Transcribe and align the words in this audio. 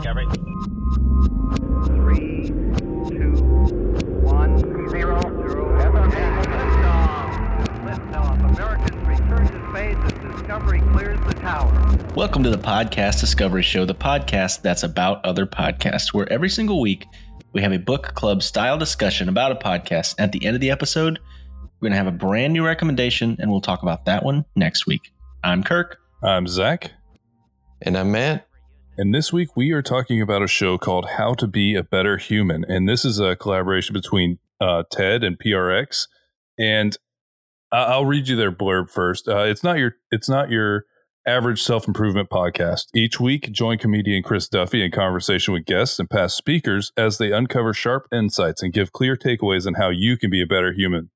Discovery. 0.00 0.26
Three, 1.84 2.46
two, 2.46 3.34
one, 4.22 4.58
zero, 4.88 5.20
zero. 5.20 5.78
Liftoff. 5.78 7.66
Liftoff. 7.84 8.50
Americans 8.50 9.06
return 9.06 9.46
to 9.46 9.70
space 9.70 9.98
as 10.02 10.12
Discovery 10.32 10.80
clears 10.92 11.20
the 11.26 11.34
tower. 11.34 11.70
Welcome 12.14 12.42
to 12.44 12.50
the 12.50 12.56
Podcast 12.56 13.20
Discovery 13.20 13.60
Show, 13.60 13.84
the 13.84 13.94
podcast 13.94 14.62
that's 14.62 14.84
about 14.84 15.22
other 15.26 15.44
podcasts, 15.44 16.14
where 16.14 16.26
every 16.32 16.48
single 16.48 16.80
week 16.80 17.04
we 17.52 17.60
have 17.60 17.72
a 17.72 17.78
book 17.78 18.14
club 18.14 18.42
style 18.42 18.78
discussion 18.78 19.28
about 19.28 19.52
a 19.52 19.56
podcast. 19.56 20.14
At 20.18 20.32
the 20.32 20.42
end 20.46 20.54
of 20.54 20.62
the 20.62 20.70
episode, 20.70 21.18
we're 21.78 21.90
going 21.90 21.92
to 21.92 21.98
have 21.98 22.06
a 22.06 22.10
brand 22.16 22.54
new 22.54 22.64
recommendation, 22.64 23.36
and 23.38 23.50
we'll 23.50 23.60
talk 23.60 23.82
about 23.82 24.06
that 24.06 24.24
one 24.24 24.46
next 24.56 24.86
week. 24.86 25.12
I'm 25.44 25.62
Kirk. 25.62 25.98
I'm 26.22 26.46
Zach, 26.46 26.90
And 27.82 27.98
I'm 27.98 28.10
Matt. 28.12 28.46
And 29.00 29.14
this 29.14 29.32
week 29.32 29.56
we 29.56 29.72
are 29.72 29.80
talking 29.80 30.20
about 30.20 30.42
a 30.42 30.46
show 30.46 30.76
called 30.76 31.06
How 31.16 31.32
to 31.32 31.46
Be 31.46 31.74
a 31.74 31.82
Better 31.82 32.18
Human. 32.18 32.66
And 32.68 32.86
this 32.86 33.02
is 33.02 33.18
a 33.18 33.34
collaboration 33.34 33.94
between 33.94 34.38
uh, 34.60 34.82
TED 34.92 35.24
and 35.24 35.38
PRX. 35.38 36.06
And 36.58 36.98
I'll 37.72 38.04
read 38.04 38.28
you 38.28 38.36
their 38.36 38.52
blurb 38.52 38.90
first. 38.90 39.26
Uh, 39.26 39.44
it's 39.44 39.64
not 39.64 39.78
your 39.78 39.94
it's 40.10 40.28
not 40.28 40.50
your 40.50 40.84
average 41.26 41.62
self 41.62 41.88
improvement 41.88 42.28
podcast. 42.28 42.88
Each 42.94 43.18
week, 43.18 43.50
join 43.50 43.78
comedian 43.78 44.22
Chris 44.22 44.48
Duffy 44.48 44.84
in 44.84 44.90
conversation 44.90 45.54
with 45.54 45.64
guests 45.64 45.98
and 45.98 46.10
past 46.10 46.36
speakers 46.36 46.92
as 46.94 47.16
they 47.16 47.32
uncover 47.32 47.72
sharp 47.72 48.06
insights 48.12 48.62
and 48.62 48.70
give 48.70 48.92
clear 48.92 49.16
takeaways 49.16 49.66
on 49.66 49.74
how 49.74 49.88
you 49.88 50.18
can 50.18 50.28
be 50.28 50.42
a 50.42 50.46
better 50.46 50.74
human. 50.74 51.08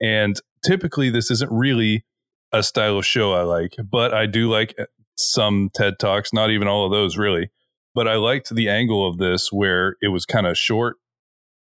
And 0.00 0.36
typically, 0.64 1.10
this 1.10 1.28
isn't 1.32 1.50
really 1.50 2.04
a 2.52 2.62
style 2.62 2.98
of 2.98 3.04
show 3.04 3.32
I 3.32 3.42
like, 3.42 3.74
but 3.90 4.14
I 4.14 4.26
do 4.26 4.48
like 4.48 4.76
some 5.16 5.70
TED 5.74 5.98
Talks, 5.98 6.32
not 6.32 6.50
even 6.50 6.68
all 6.68 6.84
of 6.84 6.92
those 6.92 7.16
really. 7.16 7.50
But 7.94 8.08
I 8.08 8.16
liked 8.16 8.54
the 8.54 8.68
angle 8.68 9.08
of 9.08 9.18
this 9.18 9.52
where 9.52 9.96
it 10.02 10.08
was 10.08 10.26
kind 10.26 10.46
of 10.46 10.58
short 10.58 10.96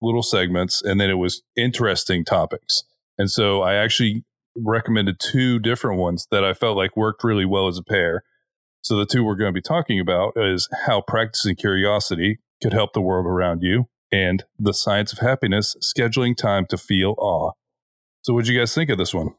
little 0.00 0.22
segments 0.22 0.82
and 0.82 1.00
then 1.00 1.10
it 1.10 1.14
was 1.14 1.42
interesting 1.56 2.24
topics. 2.24 2.84
And 3.18 3.30
so 3.30 3.62
I 3.62 3.74
actually 3.74 4.24
recommended 4.56 5.18
two 5.18 5.58
different 5.58 5.98
ones 5.98 6.26
that 6.30 6.44
I 6.44 6.54
felt 6.54 6.76
like 6.76 6.96
worked 6.96 7.24
really 7.24 7.44
well 7.44 7.66
as 7.66 7.78
a 7.78 7.82
pair. 7.82 8.22
So 8.82 8.96
the 8.96 9.06
two 9.06 9.24
we're 9.24 9.34
going 9.34 9.48
to 9.48 9.52
be 9.52 9.62
talking 9.62 9.98
about 9.98 10.34
is 10.36 10.68
how 10.86 11.00
practicing 11.00 11.56
curiosity 11.56 12.38
could 12.62 12.72
help 12.72 12.92
the 12.92 13.00
world 13.00 13.26
around 13.26 13.62
you 13.62 13.88
and 14.12 14.44
the 14.58 14.74
science 14.74 15.12
of 15.12 15.18
happiness, 15.18 15.74
scheduling 15.82 16.36
time 16.36 16.66
to 16.66 16.76
feel 16.76 17.14
awe. 17.18 17.52
So 18.22 18.32
what'd 18.32 18.48
you 18.48 18.58
guys 18.58 18.74
think 18.74 18.90
of 18.90 18.98
this 18.98 19.14
one? 19.14 19.34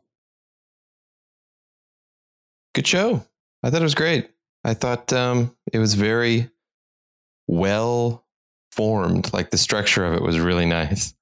Good 2.73 2.87
show. 2.87 3.25
I 3.65 3.71
thought 3.71 3.81
it 3.81 3.83
was 3.83 3.95
great. 3.95 4.29
I 4.63 4.75
thought 4.75 5.11
um, 5.11 5.55
it 5.73 5.79
was 5.79 5.95
very 5.95 6.51
well 7.47 8.23
formed. 8.71 9.33
Like 9.33 9.49
the 9.49 9.57
structure 9.57 10.05
of 10.05 10.13
it 10.13 10.21
was 10.21 10.39
really 10.39 10.67
nice. 10.67 11.15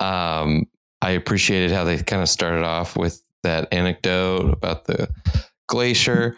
Um, 0.00 0.68
I 1.00 1.10
appreciated 1.10 1.72
how 1.72 1.82
they 1.82 2.00
kind 2.02 2.22
of 2.22 2.28
started 2.28 2.62
off 2.64 2.96
with 2.96 3.20
that 3.42 3.66
anecdote 3.72 4.52
about 4.52 4.84
the 4.84 5.08
glacier. 5.66 6.36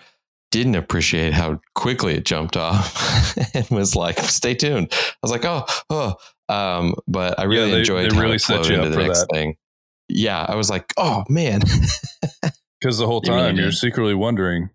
Didn't 0.51 0.77
appreciate 0.77 1.35
how 1.35 1.61
quickly 1.75 2.15
it 2.15 2.25
jumped 2.25 2.57
off 2.57 3.37
and 3.55 3.69
was 3.69 3.95
like, 3.95 4.19
"Stay 4.21 4.55
tuned." 4.55 4.89
I 4.93 5.13
was 5.23 5.31
like, 5.31 5.45
"Oh, 5.45 5.67
oh," 5.91 6.15
um, 6.49 6.95
but 7.07 7.39
I 7.39 7.45
really 7.45 7.71
they- 7.73 7.79
enjoyed 7.81 8.11
they 8.11 8.15
how 8.15 8.23
really 8.23 8.37
it 8.37 8.43
flowed 8.43 8.67
you 8.67 8.77
into 8.77 8.89
the 8.91 8.97
next 8.97 9.21
that. 9.21 9.29
thing. 9.33 9.57
Yeah, 10.09 10.47
I 10.49 10.55
was 10.55 10.71
like, 10.71 10.93
"Oh 10.97 11.25
man." 11.29 11.61
Because 12.81 12.99
the 12.99 13.07
whole 13.07 13.23
really 13.27 13.41
time 13.41 13.57
you're 13.57 13.73
secretly 13.73 14.13
wondering, 14.15 14.69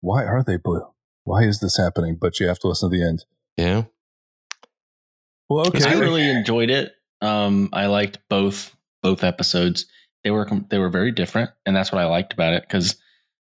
why 0.00 0.24
are 0.24 0.42
they 0.42 0.56
blue? 0.56 0.86
Why 1.24 1.42
is 1.42 1.60
this 1.60 1.76
happening? 1.76 2.16
But 2.20 2.38
you 2.40 2.46
have 2.48 2.58
to 2.60 2.68
listen 2.68 2.90
to 2.90 2.96
the 2.96 3.04
end. 3.04 3.24
yeah. 3.56 3.84
Well, 5.48 5.68
okay. 5.68 5.84
I 5.84 5.94
really 5.94 6.28
enjoyed 6.28 6.70
it. 6.70 6.92
Um, 7.20 7.68
I 7.72 7.86
liked 7.86 8.18
both 8.28 8.74
both 9.02 9.22
episodes. 9.22 9.86
They 10.24 10.30
were 10.30 10.48
they 10.70 10.78
were 10.78 10.88
very 10.88 11.12
different, 11.12 11.50
and 11.64 11.74
that's 11.74 11.92
what 11.92 12.00
I 12.00 12.06
liked 12.06 12.32
about 12.32 12.54
it. 12.54 12.62
Because 12.62 12.96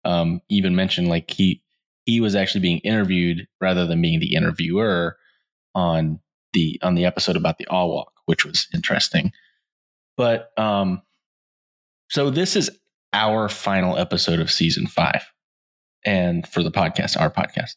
um, 0.04 0.42
even 0.48 0.76
mentioned 0.76 1.08
like 1.08 1.30
he 1.30 1.62
he 2.04 2.20
was 2.20 2.34
actually 2.34 2.60
being 2.60 2.78
interviewed 2.78 3.48
rather 3.60 3.86
than 3.86 4.00
being 4.00 4.20
the 4.20 4.34
interviewer 4.34 5.16
on 5.74 6.20
the 6.52 6.78
on 6.82 6.94
the 6.94 7.04
episode 7.04 7.36
about 7.36 7.58
the 7.58 7.66
awe 7.68 7.86
walk, 7.86 8.12
which 8.26 8.44
was 8.44 8.68
interesting. 8.74 9.32
But 10.16 10.50
um, 10.58 11.02
so 12.08 12.30
this 12.30 12.56
is 12.56 12.70
our 13.12 13.48
final 13.48 13.98
episode 13.98 14.40
of 14.40 14.50
season 14.50 14.86
five, 14.86 15.22
and 16.04 16.46
for 16.46 16.62
the 16.62 16.70
podcast, 16.70 17.18
our 17.20 17.30
podcast, 17.30 17.74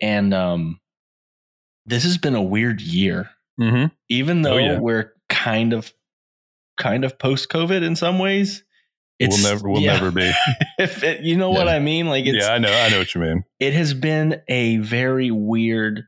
and 0.00 0.32
um, 0.34 0.80
this 1.86 2.02
has 2.04 2.18
been 2.18 2.34
a 2.34 2.42
weird 2.42 2.80
year 2.80 3.30
hmm 3.58 3.86
even 4.08 4.42
though 4.42 4.54
Oh, 4.54 4.58
yeah. 4.58 4.78
we're 4.78 5.12
kind 5.28 5.72
of 5.72 5.92
kind 6.78 7.04
of 7.04 7.18
post 7.18 7.48
covid 7.50 7.82
in 7.82 7.94
some 7.96 8.18
ways 8.18 8.64
We'll 9.20 9.36
never, 9.42 9.68
we'll 9.68 9.82
yeah. 9.82 9.94
never 9.94 10.10
be. 10.10 10.32
if 10.78 11.02
it, 11.04 11.20
you 11.22 11.36
know 11.36 11.50
what 11.50 11.68
i 11.68 11.78
mean 11.78 12.06
like 12.06 12.24
it's 12.24 12.46
yeah, 12.46 12.54
I 12.54 12.58
know, 12.58 12.72
I 12.72 12.88
know 12.88 12.98
what 13.00 13.14
you 13.14 13.20
mean. 13.20 13.44
it 13.58 13.74
has 13.74 13.92
been 13.92 14.40
a 14.48 14.78
very 14.78 15.30
weird 15.30 16.04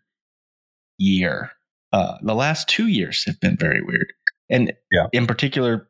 year 0.99 1.50
uh 1.93 2.16
the 2.22 2.34
last 2.34 2.69
two 2.69 2.87
years 2.87 3.25
have 3.26 3.38
been 3.41 3.56
very 3.59 3.82
weird 3.82 4.12
and 4.49 4.72
Yeah. 4.91 5.09
in 5.12 5.26
particular 5.26 5.88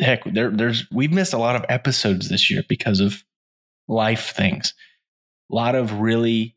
heck 0.00 0.24
there 0.24 0.50
there's 0.50 0.86
we've 0.90 1.12
missed 1.12 1.32
a 1.34 1.38
lot 1.38 1.56
of 1.56 1.64
episodes 1.68 2.28
this 2.30 2.50
year 2.50 2.62
because 2.68 3.00
of 3.00 3.22
life 3.88 4.34
things. 4.36 4.74
A 5.50 5.54
lot 5.54 5.74
of 5.74 6.00
really 6.00 6.56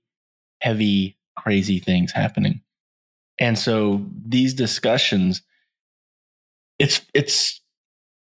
heavy 0.62 1.18
crazy 1.38 1.80
things 1.80 2.12
happening. 2.12 2.62
And 3.40 3.58
so 3.58 4.06
these 4.28 4.54
discussions 4.54 5.42
it's 6.78 7.02
it's 7.14 7.62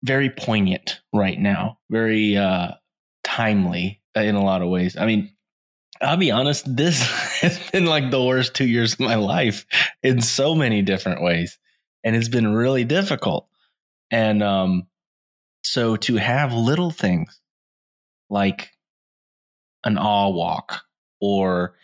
very 0.03 0.29
poignant 0.29 1.01
right 1.13 1.39
now 1.39 1.77
very 1.89 2.37
uh 2.37 2.71
timely 3.23 4.01
in 4.15 4.35
a 4.35 4.43
lot 4.43 4.61
of 4.61 4.69
ways. 4.69 4.97
I 4.97 5.05
mean 5.05 5.31
i'll 6.01 6.17
be 6.17 6.31
honest 6.31 6.63
this 6.75 7.01
has 7.41 7.57
been 7.71 7.85
like 7.85 8.11
the 8.11 8.21
worst 8.21 8.53
two 8.53 8.67
years 8.67 8.93
of 8.93 8.99
my 8.99 9.15
life 9.15 9.65
in 10.03 10.21
so 10.21 10.55
many 10.55 10.81
different 10.81 11.21
ways. 11.21 11.57
And 12.03 12.15
it's 12.15 12.29
been 12.29 12.53
really 12.53 12.83
difficult. 12.83 13.47
And 14.11 14.43
um 14.43 14.87
so 15.63 15.95
to 15.95 16.15
have 16.17 16.53
little 16.53 16.91
things 16.91 17.39
like 18.29 18.71
an 19.85 19.97
awe 19.97 20.29
walk 20.29 20.81
or 21.21 21.75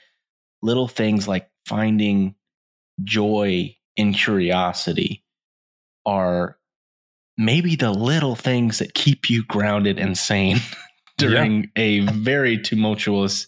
little 0.61 0.87
things 0.87 1.27
like 1.27 1.49
finding 1.67 2.35
joy 3.03 3.75
in 3.95 4.13
curiosity 4.13 5.23
are 6.05 6.57
maybe 7.37 7.75
the 7.75 7.91
little 7.91 8.35
things 8.35 8.79
that 8.79 8.93
keep 8.93 9.29
you 9.29 9.43
grounded 9.45 9.97
and 9.99 10.17
sane 10.17 10.57
during 11.17 11.69
a 11.75 11.99
very 12.07 12.57
tumultuous 12.57 13.47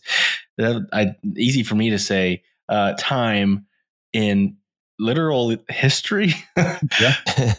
that- 0.57 0.87
I, 0.93 1.15
easy 1.35 1.63
for 1.63 1.75
me 1.75 1.89
to 1.89 1.99
say 1.99 2.43
uh, 2.69 2.93
time 2.97 3.65
in 4.13 4.57
literal 4.99 5.55
history. 5.69 6.33
Yeah. 7.01 7.53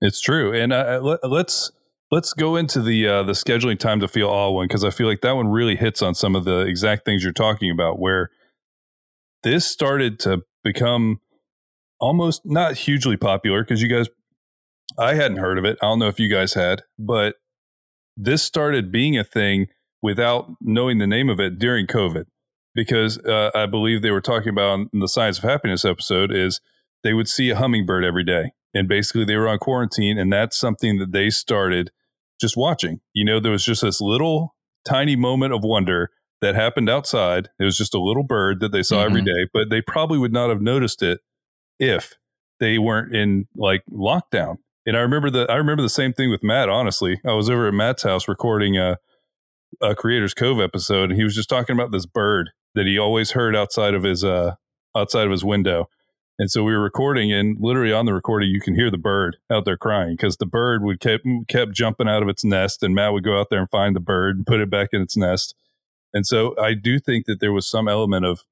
It's 0.00 0.20
true. 0.20 0.54
And 0.54 0.72
uh, 0.72 1.00
let, 1.02 1.28
let's 1.28 1.72
let's 2.10 2.32
go 2.32 2.56
into 2.56 2.80
the 2.80 3.06
uh, 3.06 3.22
the 3.22 3.32
scheduling 3.32 3.78
time 3.78 4.00
to 4.00 4.08
feel 4.08 4.28
all 4.28 4.54
one 4.54 4.66
because 4.66 4.84
I 4.84 4.90
feel 4.90 5.06
like 5.06 5.20
that 5.20 5.36
one 5.36 5.48
really 5.48 5.76
hits 5.76 6.02
on 6.02 6.14
some 6.14 6.34
of 6.34 6.44
the 6.44 6.60
exact 6.60 7.04
things 7.04 7.22
you're 7.22 7.32
talking 7.32 7.70
about. 7.70 7.98
Where 7.98 8.30
this 9.42 9.66
started 9.66 10.18
to 10.20 10.42
become 10.64 11.20
almost 12.00 12.42
not 12.44 12.76
hugely 12.76 13.16
popular 13.16 13.62
because 13.62 13.82
you 13.82 13.88
guys, 13.88 14.08
I 14.98 15.14
hadn't 15.14 15.38
heard 15.38 15.58
of 15.58 15.64
it. 15.64 15.78
I 15.82 15.86
don't 15.86 15.98
know 15.98 16.08
if 16.08 16.20
you 16.20 16.28
guys 16.28 16.54
had, 16.54 16.82
but 16.98 17.36
this 18.16 18.42
started 18.42 18.90
being 18.90 19.16
a 19.16 19.24
thing 19.24 19.66
without 20.02 20.50
knowing 20.60 20.98
the 20.98 21.06
name 21.06 21.28
of 21.28 21.40
it 21.40 21.58
during 21.58 21.86
COVID 21.86 22.24
because 22.74 23.18
uh, 23.18 23.50
I 23.54 23.66
believe 23.66 24.02
they 24.02 24.10
were 24.10 24.20
talking 24.20 24.50
about 24.50 24.88
in 24.92 25.00
the 25.00 25.08
Science 25.08 25.38
of 25.38 25.44
Happiness 25.44 25.84
episode 25.84 26.32
is 26.32 26.60
they 27.02 27.14
would 27.14 27.28
see 27.28 27.50
a 27.50 27.56
hummingbird 27.56 28.04
every 28.04 28.24
day 28.24 28.52
and 28.74 28.88
basically 28.88 29.24
they 29.24 29.36
were 29.36 29.48
on 29.48 29.58
quarantine 29.58 30.18
and 30.18 30.32
that's 30.32 30.56
something 30.56 30.98
that 30.98 31.12
they 31.12 31.30
started 31.30 31.90
just 32.40 32.56
watching. 32.56 33.00
You 33.14 33.24
know 33.24 33.40
there 33.40 33.52
was 33.52 33.64
just 33.64 33.82
this 33.82 34.00
little 34.00 34.54
tiny 34.84 35.16
moment 35.16 35.52
of 35.52 35.60
wonder 35.62 36.10
that 36.40 36.54
happened 36.54 36.88
outside. 36.88 37.48
It 37.58 37.64
was 37.64 37.76
just 37.76 37.94
a 37.94 38.00
little 38.00 38.22
bird 38.22 38.60
that 38.60 38.70
they 38.72 38.82
saw 38.82 39.02
every 39.02 39.22
Mhm. 39.22 39.26
day 39.26 39.46
but 39.52 39.70
they 39.70 39.80
probably 39.82 40.18
would 40.18 40.32
not 40.32 40.48
have 40.50 40.60
noticed 40.62 41.02
it 41.02 41.20
if 41.78 42.14
they 42.60 42.78
weren't 42.78 43.14
in 43.14 43.46
like 43.56 43.82
lockdown. 43.90 44.56
And 44.86 44.96
i 44.96 45.00
remember 45.00 45.30
the 45.30 45.50
i 45.50 45.56
remember 45.56 45.82
the 45.82 45.88
same 45.88 46.12
thing 46.12 46.30
with 46.30 46.42
matt 46.42 46.68
honestly. 46.68 47.20
I 47.26 47.32
was 47.32 47.50
over 47.50 47.66
at 47.68 47.74
matt's 47.74 48.02
house 48.04 48.28
recording 48.28 48.76
a, 48.78 48.98
a 49.82 49.94
creators 49.94 50.32
cove 50.34 50.60
episode 50.60 51.10
and 51.10 51.18
he 51.18 51.24
was 51.24 51.34
just 51.34 51.48
talking 51.48 51.74
about 51.74 51.92
this 51.92 52.06
bird 52.06 52.50
that 52.74 52.86
he 52.86 52.98
always 52.98 53.32
heard 53.32 53.54
outside 53.56 53.94
of 53.94 54.02
his 54.04 54.24
uh 54.24 54.54
outside 54.96 55.24
of 55.26 55.30
his 55.32 55.44
window 55.44 55.88
and 56.38 56.50
so 56.50 56.62
we 56.62 56.72
were 56.72 56.82
recording, 56.82 57.32
and 57.32 57.56
literally 57.60 57.92
on 57.92 58.06
the 58.06 58.14
recording, 58.14 58.50
you 58.50 58.60
can 58.60 58.76
hear 58.76 58.90
the 58.90 58.98
bird 58.98 59.38
out 59.50 59.64
there 59.64 59.76
crying 59.76 60.14
because 60.16 60.36
the 60.36 60.46
bird 60.46 60.84
would 60.84 61.00
kept 61.00 61.26
kept 61.48 61.72
jumping 61.72 62.08
out 62.08 62.22
of 62.22 62.28
its 62.28 62.44
nest, 62.44 62.82
and 62.82 62.94
Matt 62.94 63.12
would 63.12 63.24
go 63.24 63.40
out 63.40 63.48
there 63.50 63.58
and 63.58 63.70
find 63.70 63.96
the 63.96 64.00
bird 64.00 64.36
and 64.36 64.46
put 64.46 64.60
it 64.60 64.70
back 64.70 64.90
in 64.92 65.02
its 65.02 65.16
nest. 65.16 65.56
And 66.14 66.24
so 66.24 66.54
I 66.58 66.74
do 66.74 67.00
think 67.00 67.26
that 67.26 67.40
there 67.40 67.52
was 67.52 67.68
some 67.68 67.88
element 67.88 68.24
of 68.24 68.44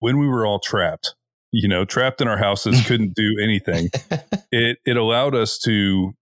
when 0.00 0.18
we 0.18 0.28
were 0.28 0.46
all 0.46 0.58
trapped, 0.58 1.14
you 1.50 1.66
know, 1.66 1.84
trapped 1.86 2.20
in 2.20 2.28
our 2.28 2.38
houses, 2.38 2.80
couldn't 2.86 3.14
do 3.14 3.36
anything. 3.42 3.90
It 4.50 4.78
it 4.86 4.96
allowed 4.96 5.34
us 5.34 5.58
to 5.66 6.14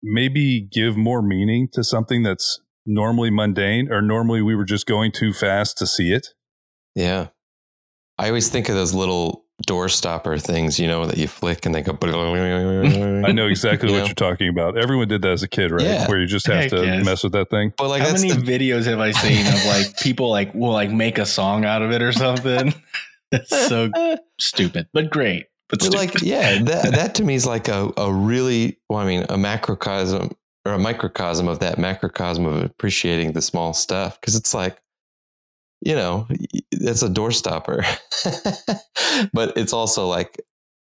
maybe 0.00 0.60
give 0.60 0.96
more 0.96 1.22
meaning 1.22 1.66
to 1.72 1.82
something 1.82 2.22
that's 2.22 2.60
normally 2.86 3.30
mundane 3.30 3.90
or 3.90 4.00
normally 4.00 4.42
we 4.42 4.54
were 4.54 4.64
just 4.64 4.86
going 4.86 5.10
too 5.10 5.32
fast 5.32 5.76
to 5.78 5.88
see 5.88 6.12
it. 6.12 6.28
Yeah. 6.94 7.30
I 8.16 8.28
always 8.28 8.48
think 8.48 8.68
of 8.68 8.76
those 8.76 8.94
little 8.94 9.44
door 9.66 9.88
stopper 9.88 10.38
things, 10.38 10.78
you 10.78 10.86
know, 10.86 11.06
that 11.06 11.18
you 11.18 11.28
flick 11.28 11.66
and 11.66 11.74
they 11.74 11.82
go. 11.82 11.92
I 12.00 13.32
know 13.32 13.46
exactly 13.46 13.88
You 13.90 13.94
what 13.94 14.00
know? 14.00 14.06
you're 14.06 14.14
talking 14.14 14.48
about. 14.48 14.78
Everyone 14.78 15.08
did 15.08 15.22
that 15.22 15.32
as 15.32 15.42
a 15.42 15.48
kid, 15.48 15.70
right? 15.70 15.84
Yeah. 15.84 16.08
Where 16.08 16.18
you 16.18 16.26
just 16.26 16.46
have 16.46 16.56
Heck 16.56 16.70
to 16.70 16.84
yes. 16.84 17.04
mess 17.04 17.22
with 17.22 17.32
that 17.32 17.50
thing. 17.50 17.72
But 17.76 17.88
like 17.88 18.02
How 18.02 18.12
many 18.12 18.32
the, 18.32 18.40
videos 18.40 18.84
have 18.86 19.00
I 19.00 19.10
seen 19.12 19.46
of 19.46 19.64
like 19.66 19.96
people 20.00 20.30
like 20.30 20.54
will 20.54 20.72
like 20.72 20.90
make 20.90 21.18
a 21.18 21.26
song 21.26 21.64
out 21.64 21.82
of 21.82 21.90
it 21.90 22.02
or 22.02 22.12
something? 22.12 22.74
That's 23.30 23.68
so 23.68 23.90
stupid, 24.38 24.88
but 24.92 25.10
great. 25.10 25.46
But 25.68 25.78
But 25.80 25.94
like, 25.94 26.20
yeah, 26.22 26.62
that 26.64 26.92
that 26.92 27.14
to 27.16 27.24
me 27.24 27.36
is 27.36 27.46
like 27.46 27.68
a, 27.68 27.92
a 27.96 28.12
really, 28.12 28.78
well, 28.88 28.98
I 28.98 29.06
mean, 29.06 29.24
a 29.28 29.36
macrocosm 29.36 30.32
or 30.66 30.72
a 30.72 30.78
microcosm 30.78 31.46
of 31.46 31.60
that 31.60 31.78
macrocosm 31.78 32.44
of 32.44 32.64
appreciating 32.64 33.32
the 33.32 33.42
small 33.42 33.72
stuff. 33.72 34.20
Cause 34.20 34.34
it's 34.34 34.52
like, 34.52 34.78
you 35.80 35.94
know, 35.94 36.26
it's 36.70 37.02
a 37.02 37.08
door 37.08 37.30
stopper, 37.30 37.84
but 39.32 39.56
it's 39.56 39.72
also 39.72 40.06
like 40.06 40.40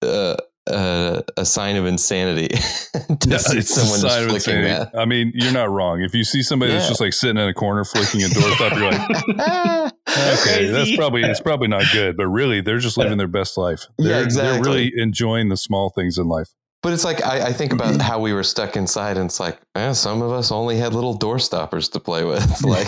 uh, 0.04 0.36
uh, 0.70 1.22
a 1.38 1.46
sign 1.46 1.76
of 1.76 1.86
insanity 1.86 2.48
to 3.20 3.30
Yeah, 3.30 3.38
see 3.38 3.58
it's 3.60 3.76
a 3.76 3.80
someone 3.82 4.00
just 4.02 4.14
sign 4.16 4.24
of 4.24 4.30
flicking 4.30 4.56
insanity. 4.56 4.90
that. 4.94 5.00
I 5.00 5.06
mean, 5.06 5.32
you're 5.36 5.52
not 5.54 5.70
wrong. 5.70 6.02
If 6.02 6.14
you 6.16 6.24
see 6.24 6.42
somebody 6.44 6.72
that's 6.74 6.88
just 6.88 7.02
like 7.02 7.14
sitting 7.14 7.38
in 7.42 7.48
a 7.48 7.54
corner 7.54 7.84
flicking 7.84 8.24
a 8.24 8.28
doorstop, 8.28 8.76
you're 8.78 8.92
like, 8.92 9.94
okay, 10.10 10.68
that's 10.68 10.96
probably 10.96 11.24
it's 11.24 11.42
probably 11.42 11.68
not 11.68 11.84
good. 11.92 12.18
But 12.18 12.28
really, 12.28 12.62
they're 12.62 12.80
just 12.80 12.98
living 12.98 13.18
their 13.18 13.28
best 13.28 13.58
life. 13.58 13.86
Yeah, 13.98 14.10
They're, 14.10 14.24
exactly. 14.24 14.52
They're 14.54 14.64
really 14.64 14.92
enjoying 14.98 15.50
the 15.50 15.58
small 15.58 15.90
things 15.90 16.18
in 16.18 16.28
life. 16.28 16.50
But 16.84 16.94
it's 16.94 17.04
like 17.04 17.24
I, 17.24 17.48
I 17.50 17.54
think 17.54 17.74
about 17.74 18.02
how 18.10 18.20
we 18.20 18.34
were 18.34 18.44
stuck 18.44 18.76
inside, 18.76 19.18
and 19.18 19.28
it's 19.28 19.40
like, 19.40 19.60
eh, 19.76 19.94
some 19.94 20.22
of 20.22 20.32
us 20.32 20.52
only 20.52 20.78
had 20.78 20.94
little 20.94 21.14
door 21.14 21.38
stoppers 21.40 21.90
to 21.90 22.00
play 22.00 22.24
with. 22.24 22.64
like 22.64 22.88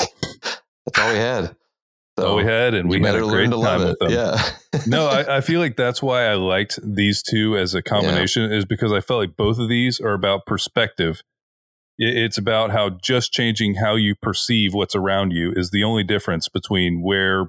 that's 0.86 1.00
all 1.00 1.12
we 1.12 1.18
had. 1.18 1.56
So 2.20 2.36
we 2.38 2.44
had, 2.44 2.74
and 2.76 2.90
we 2.90 3.02
had 3.02 3.16
a 3.16 3.20
great 3.20 3.50
learn 3.50 3.52
to 3.52 3.56
time 3.56 3.80
love 3.80 3.88
with 3.90 4.00
them. 4.00 4.12
Yeah. 4.12 4.50
no, 4.86 5.08
I, 5.08 5.38
I 5.38 5.42
feel 5.42 5.60
like 5.60 5.76
that's 5.76 6.02
why 6.02 6.26
I 6.26 6.36
liked 6.36 6.80
these 6.84 7.24
two 7.24 7.58
as 7.58 7.74
a 7.74 7.82
combination 7.82 8.52
is 8.52 8.66
because 8.66 8.92
I 8.92 9.00
felt 9.02 9.20
like 9.20 9.36
both 9.36 9.58
of 9.58 9.68
these 9.70 10.00
are 10.00 10.14
about 10.14 10.46
perspective. 10.46 11.22
It- 11.98 12.16
It's 12.18 12.38
about 12.38 12.72
how 12.72 12.90
just 13.02 13.32
changing 13.34 13.76
how 13.76 13.96
you 13.96 14.14
perceive 14.16 14.74
what's 14.74 14.96
around 14.96 15.32
you 15.32 15.54
is 15.56 15.72
the 15.72 15.84
only 15.84 16.04
difference 16.04 16.48
between 16.50 17.02
where 17.04 17.48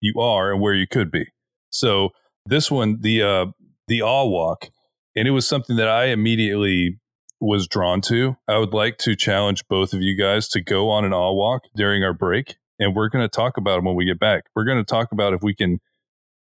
you 0.00 0.20
are 0.20 0.52
and 0.52 0.60
where 0.60 0.74
you 0.74 0.86
could 0.86 1.10
be. 1.10 1.26
So 1.70 2.10
this 2.46 2.70
one, 2.70 2.98
the 3.00 3.22
uh, 3.22 3.46
the 3.88 4.02
awe 4.02 4.26
walk, 4.26 4.68
and 5.16 5.26
it 5.28 5.32
was 5.32 5.46
something 5.46 5.76
that 5.76 5.88
I 5.88 6.06
immediately 6.06 6.98
was 7.40 7.66
drawn 7.66 8.00
to. 8.02 8.36
I 8.48 8.58
would 8.58 8.72
like 8.74 8.98
to 8.98 9.16
challenge 9.16 9.64
both 9.68 9.92
of 9.92 10.02
you 10.02 10.16
guys 10.16 10.48
to 10.50 10.60
go 10.60 10.88
on 10.90 11.04
an 11.04 11.12
awe 11.12 11.32
walk 11.32 11.62
during 11.74 12.02
our 12.04 12.12
break, 12.12 12.56
and 12.82 12.96
we're 12.96 13.08
going 13.08 13.24
to 13.24 13.28
talk 13.28 13.56
about 13.56 13.76
them 13.76 13.84
when 13.84 13.94
we 13.94 14.04
get 14.04 14.18
back. 14.18 14.44
We're 14.56 14.64
going 14.64 14.78
to 14.78 14.84
talk 14.84 15.12
about 15.12 15.32
if 15.32 15.42
we 15.42 15.54
can 15.54 15.78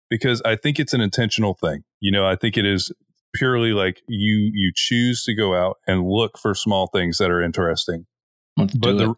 because 0.08 0.40
I 0.44 0.56
think 0.56 0.80
it's 0.80 0.94
an 0.94 1.00
intentional 1.00 1.54
thing. 1.54 1.84
You 2.00 2.10
know, 2.10 2.26
I 2.26 2.34
think 2.34 2.56
it 2.56 2.64
is 2.64 2.90
purely 3.34 3.72
like 3.72 4.00
you 4.08 4.50
you 4.52 4.72
choose 4.74 5.22
to 5.24 5.34
go 5.34 5.54
out 5.54 5.76
and 5.86 6.08
look 6.08 6.38
for 6.38 6.54
small 6.54 6.88
things 6.88 7.18
that 7.18 7.30
are 7.30 7.42
interesting. 7.42 8.06
Let's 8.56 8.74
But 8.74 8.96
the 8.96 9.10
it. 9.10 9.16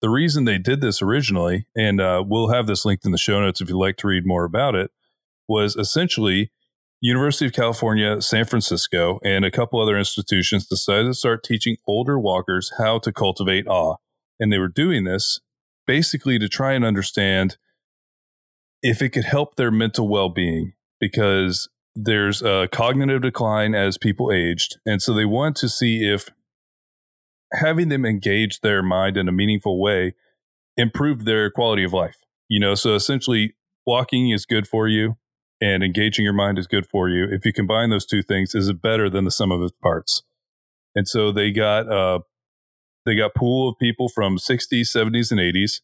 the 0.00 0.10
reason 0.10 0.44
they 0.44 0.58
did 0.58 0.80
this 0.80 1.02
originally, 1.02 1.66
and 1.76 2.00
uh, 2.00 2.22
we'll 2.24 2.50
have 2.50 2.66
this 2.66 2.84
linked 2.84 3.04
in 3.04 3.12
the 3.12 3.18
show 3.18 3.40
notes 3.40 3.60
if 3.60 3.68
you'd 3.68 3.76
like 3.76 3.96
to 3.98 4.06
read 4.06 4.24
more 4.24 4.44
about 4.44 4.76
it, 4.76 4.92
was 5.48 5.74
essentially 5.74 6.52
University 7.00 7.46
of 7.46 7.52
California, 7.52 8.22
San 8.22 8.44
Francisco, 8.44 9.18
and 9.24 9.44
a 9.44 9.50
couple 9.50 9.82
other 9.82 9.98
institutions 9.98 10.66
decided 10.66 11.06
to 11.06 11.14
start 11.14 11.42
teaching 11.42 11.76
older 11.86 12.18
walkers 12.18 12.72
how 12.78 12.98
to 13.00 13.12
cultivate 13.12 13.66
awe. 13.66 13.96
And 14.40 14.52
they 14.52 14.58
were 14.58 14.68
doing 14.68 15.04
this 15.04 15.40
basically 15.86 16.38
to 16.38 16.48
try 16.48 16.72
and 16.72 16.84
understand 16.84 17.56
if 18.82 19.00
it 19.00 19.10
could 19.10 19.24
help 19.24 19.56
their 19.56 19.70
mental 19.70 20.08
well 20.08 20.28
being 20.28 20.72
because 21.00 21.68
there's 21.94 22.42
a 22.42 22.68
cognitive 22.72 23.22
decline 23.22 23.74
as 23.74 23.98
people 23.98 24.32
aged. 24.32 24.78
And 24.84 25.00
so 25.00 25.14
they 25.14 25.24
want 25.24 25.56
to 25.56 25.68
see 25.68 26.04
if 26.08 26.28
having 27.52 27.88
them 27.88 28.04
engage 28.04 28.60
their 28.60 28.82
mind 28.82 29.16
in 29.16 29.28
a 29.28 29.32
meaningful 29.32 29.80
way 29.80 30.14
improved 30.76 31.24
their 31.24 31.50
quality 31.50 31.84
of 31.84 31.92
life. 31.92 32.16
You 32.48 32.60
know, 32.60 32.74
so 32.74 32.94
essentially 32.94 33.54
walking 33.86 34.30
is 34.30 34.44
good 34.44 34.66
for 34.66 34.88
you 34.88 35.16
and 35.60 35.82
engaging 35.82 36.24
your 36.24 36.34
mind 36.34 36.58
is 36.58 36.66
good 36.66 36.86
for 36.86 37.08
you. 37.08 37.26
If 37.30 37.46
you 37.46 37.52
combine 37.52 37.90
those 37.90 38.06
two 38.06 38.22
things, 38.22 38.54
is 38.54 38.68
it 38.68 38.82
better 38.82 39.08
than 39.08 39.24
the 39.24 39.30
sum 39.30 39.52
of 39.52 39.62
its 39.62 39.72
parts? 39.82 40.22
And 40.94 41.08
so 41.08 41.32
they 41.32 41.50
got 41.50 41.90
uh 41.90 42.20
they 43.04 43.14
got 43.14 43.34
pool 43.34 43.68
of 43.68 43.78
people 43.78 44.08
from 44.08 44.38
60s, 44.38 44.82
70s, 44.82 45.30
and 45.30 45.40
80s. 45.40 45.80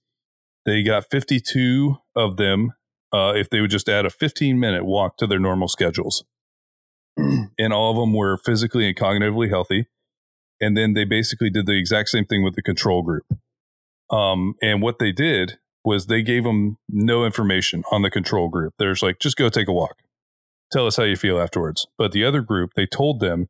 They 0.64 0.82
got 0.82 1.10
52 1.10 1.96
of 2.16 2.36
them 2.36 2.72
uh, 3.12 3.32
if 3.34 3.50
they 3.50 3.60
would 3.60 3.70
just 3.70 3.88
add 3.88 4.06
a 4.06 4.10
15 4.10 4.58
minute 4.58 4.84
walk 4.84 5.16
to 5.18 5.26
their 5.26 5.38
normal 5.38 5.68
schedules. 5.68 6.24
and 7.16 7.72
all 7.72 7.90
of 7.90 7.96
them 7.96 8.14
were 8.14 8.36
physically 8.36 8.86
and 8.86 8.96
cognitively 8.96 9.48
healthy. 9.48 9.86
And 10.60 10.76
then 10.76 10.92
they 10.92 11.04
basically 11.04 11.50
did 11.50 11.66
the 11.66 11.78
exact 11.78 12.10
same 12.10 12.26
thing 12.26 12.44
with 12.44 12.54
the 12.54 12.62
control 12.62 13.02
group. 13.02 13.24
Um, 14.10 14.54
and 14.62 14.82
what 14.82 14.98
they 14.98 15.12
did 15.12 15.58
was 15.84 16.06
they 16.06 16.22
gave 16.22 16.44
them 16.44 16.76
no 16.88 17.24
information 17.24 17.82
on 17.90 18.02
the 18.02 18.10
control 18.10 18.48
group. 18.48 18.74
There's 18.78 19.02
like, 19.02 19.18
just 19.18 19.36
go 19.36 19.48
take 19.48 19.68
a 19.68 19.72
walk. 19.72 19.96
Tell 20.70 20.86
us 20.86 20.96
how 20.96 21.04
you 21.04 21.16
feel 21.16 21.40
afterwards. 21.40 21.86
But 21.96 22.12
the 22.12 22.24
other 22.24 22.42
group, 22.42 22.72
they 22.76 22.86
told 22.86 23.20
them 23.20 23.48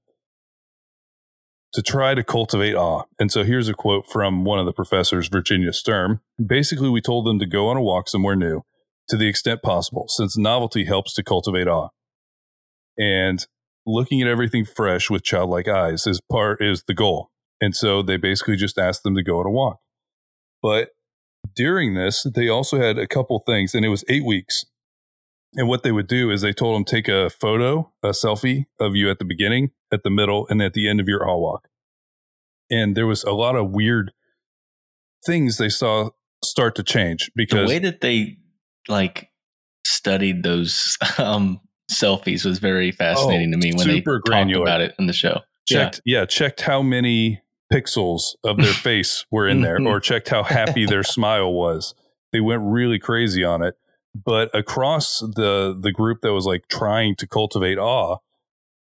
to 1.73 1.83
try 1.83 2.15
to 2.15 2.25
cultivate 2.25 2.75
awe. 2.75 3.05
And 3.19 3.31
so 3.31 3.45
here's 3.45 3.69
a 3.69 3.75
quote 3.75 4.09
from 4.09 4.45
one 4.45 4.59
of 4.59 4.67
the 4.67 4.73
professors, 4.73 5.29
Virginia 5.29 5.73
Sturm. 5.73 6.21
Basically, 6.45 6.89
we 6.89 7.01
told 7.01 7.27
them 7.27 7.39
to 7.39 7.47
go 7.47 7.69
on 7.69 7.77
a 7.77 7.83
walk 7.83 8.09
somewhere 8.09 8.37
new 8.37 8.63
to 9.09 9.17
the 9.17 9.29
extent 9.29 9.63
possible, 9.63 10.07
since 10.09 10.37
novelty 10.37 10.85
helps 10.85 11.15
to 11.15 11.23
cultivate 11.23 11.69
awe. 11.69 11.89
And 12.99 13.45
looking 13.87 14.21
at 14.23 14.29
everything 14.29 14.65
fresh 14.65 15.11
with 15.11 15.25
childlike 15.25 15.69
eyes 15.69 16.07
is 16.07 16.21
part 16.31 16.63
is 16.63 16.85
the 16.87 16.95
goal. 16.95 17.31
And 17.61 17.75
so 17.75 18.03
they 18.03 18.17
basically 18.17 18.57
just 18.57 18.79
asked 18.79 19.03
them 19.03 19.15
to 19.17 19.23
go 19.23 19.41
on 19.41 19.47
a 19.47 19.51
walk. 19.51 19.79
But 20.63 20.91
during 21.55 21.95
this, 21.95 22.27
they 22.35 22.49
also 22.49 22.79
had 22.79 22.99
a 22.99 23.07
couple 23.07 23.43
things, 23.47 23.75
and 23.75 23.85
it 23.85 23.89
was 23.89 24.05
eight 24.09 24.25
weeks. 24.25 24.65
And 25.57 25.69
what 25.69 25.83
they 25.83 25.91
would 25.93 26.07
do 26.07 26.31
is 26.31 26.43
they 26.43 26.53
told 26.53 26.77
them 26.77 26.85
take 26.85 27.09
a 27.09 27.29
photo, 27.29 27.93
a 28.03 28.11
selfie 28.11 28.67
of 28.79 28.95
you 28.95 29.11
at 29.11 29.19
the 29.19 29.25
beginning, 29.25 29.71
at 29.93 30.05
the 30.05 30.11
middle, 30.11 30.47
and 30.49 30.63
at 30.63 30.75
the 30.75 30.89
end 30.89 31.01
of 31.01 31.09
your 31.09 31.29
awe 31.29 31.39
walk. 31.39 31.69
And 32.71 32.97
there 32.97 33.07
was 33.07 33.25
a 33.25 33.33
lot 33.33 33.57
of 33.57 33.71
weird 33.71 34.13
things 35.27 35.59
they 35.59 35.69
saw 35.69 36.11
start 36.45 36.75
to 36.77 36.83
change 36.83 37.31
because 37.35 37.69
the 37.69 37.75
way 37.75 37.79
that 37.81 38.01
they 38.01 38.39
like 38.89 39.29
studied 39.87 40.43
those 40.43 40.97
um 41.19 41.61
selfies 41.93 42.45
was 42.45 42.59
very 42.61 42.93
fascinating 42.93 43.49
Oh, 43.55 43.59
to 43.61 43.67
me 43.67 43.73
when 43.75 43.87
they 43.89 43.97
super 43.97 44.21
talked 44.21 44.53
about 44.53 44.81
it 44.81 44.95
in 44.99 45.07
the 45.07 45.13
show. 45.13 45.41
checked 45.67 46.01
yeah. 46.07 46.25
checked 46.25 46.63
how 46.63 46.81
many 46.81 47.43
pixels 47.73 48.35
of 48.45 48.57
their 48.57 48.73
face 48.73 49.27
were 49.31 49.47
in 49.49 49.61
there 49.61 49.79
or 49.87 50.01
checked 50.01 50.29
how 50.31 50.43
happy 50.45 50.87
their 50.87 51.03
smile 51.05 51.53
was 51.53 51.95
they 52.33 52.41
went 52.41 52.63
really 52.65 52.99
crazy 52.99 53.45
on 53.45 53.63
it 53.63 53.75
but 54.15 54.51
across 54.55 55.21
the 55.21 55.77
the 55.79 55.93
group 55.93 56.21
that 56.23 56.33
was 56.33 56.47
like 56.47 56.67
trying 56.69 57.15
to 57.17 57.27
cultivate 57.27 57.79
awe 57.79 58.17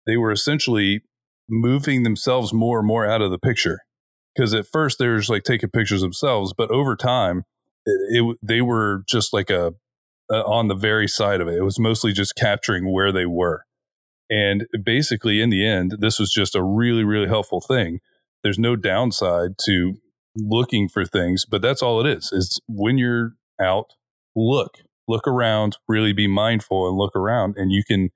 they 0.06 0.18
were 0.18 0.32
essentially 0.32 1.02
moving 1.50 2.04
themselves 2.04 2.54
more 2.54 2.80
and 2.80 2.88
more 2.88 3.06
out 3.06 3.22
of 3.22 3.32
the 3.32 3.40
picture 3.40 3.80
because 4.36 4.54
at 4.54 4.68
first 4.68 5.00
they 5.00 5.08
were 5.08 5.18
just 5.18 5.30
like 5.30 5.44
taking 5.44 5.70
pictures 5.70 6.02
themselves 6.02 6.54
but 6.58 6.72
over 6.72 6.96
time 6.96 7.44
it, 7.86 8.22
it 8.24 8.38
they 8.42 8.62
were 8.62 9.04
just 9.08 9.34
like 9.34 9.50
a, 9.50 9.74
a 10.32 10.44
on 10.46 10.68
the 10.68 10.76
very 10.76 11.08
side 11.08 11.42
of 11.42 11.48
it 11.48 11.56
it 11.56 11.64
was 11.64 11.80
mostly 11.80 12.14
just 12.14 12.36
capturing 12.36 12.92
where 12.92 13.12
they 13.12 13.26
were 13.26 13.64
and 14.30 14.66
basically, 14.84 15.42
in 15.42 15.50
the 15.50 15.66
end, 15.66 15.98
this 16.00 16.20
was 16.20 16.32
just 16.32 16.56
a 16.56 16.64
really, 16.64 17.04
really 17.04 17.28
helpful 17.28 17.62
thing. 17.62 18.00
There's 18.44 18.60
no 18.60 18.76
downside 18.76 19.52
to 19.66 19.96
looking 20.36 20.90
for 20.90 21.06
things, 21.06 21.46
but 21.46 21.62
that's 21.62 21.82
all 21.82 22.06
it 22.06 22.18
is. 22.18 22.32
Is 22.32 22.60
when 22.68 22.98
you're 22.98 23.34
out, 23.60 23.94
look, 24.36 24.80
look 25.08 25.28
around, 25.28 25.78
really 25.88 26.14
be 26.14 26.28
mindful 26.28 26.88
and 26.88 26.98
look 26.98 27.16
around, 27.16 27.56
and 27.58 27.72
you 27.72 27.84
can 27.84 28.10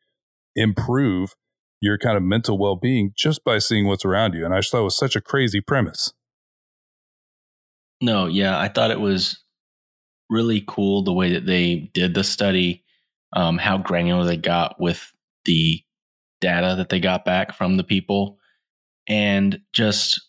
improve 0.56 1.36
your 1.82 1.98
kind 1.98 2.16
of 2.16 2.24
mental 2.24 2.58
well 2.60 2.76
being 2.76 3.12
just 3.18 3.44
by 3.44 3.58
seeing 3.58 3.88
what's 3.88 4.06
around 4.06 4.34
you. 4.34 4.46
And 4.46 4.54
I 4.54 4.60
just 4.60 4.72
thought 4.72 4.82
it 4.82 4.84
was 4.84 4.98
such 4.98 5.16
a 5.16 5.22
crazy 5.22 5.62
premise. 5.62 6.14
No, 8.02 8.28
yeah, 8.28 8.60
I 8.60 8.68
thought 8.68 8.92
it 8.92 9.00
was 9.00 9.44
really 10.30 10.64
cool 10.68 11.04
the 11.04 11.14
way 11.14 11.34
that 11.34 11.46
they 11.46 11.92
did 11.94 12.14
the 12.14 12.24
study, 12.24 12.84
um, 13.36 13.58
how 13.58 13.78
granular 13.78 14.26
they 14.26 14.38
got 14.38 14.80
with 14.80 15.12
the 15.46 15.82
data 16.40 16.76
that 16.78 16.90
they 16.90 17.00
got 17.00 17.26
back 17.26 17.54
from 17.54 17.78
the 17.78 17.84
people, 17.84 18.38
and 19.08 19.60
just, 19.74 20.22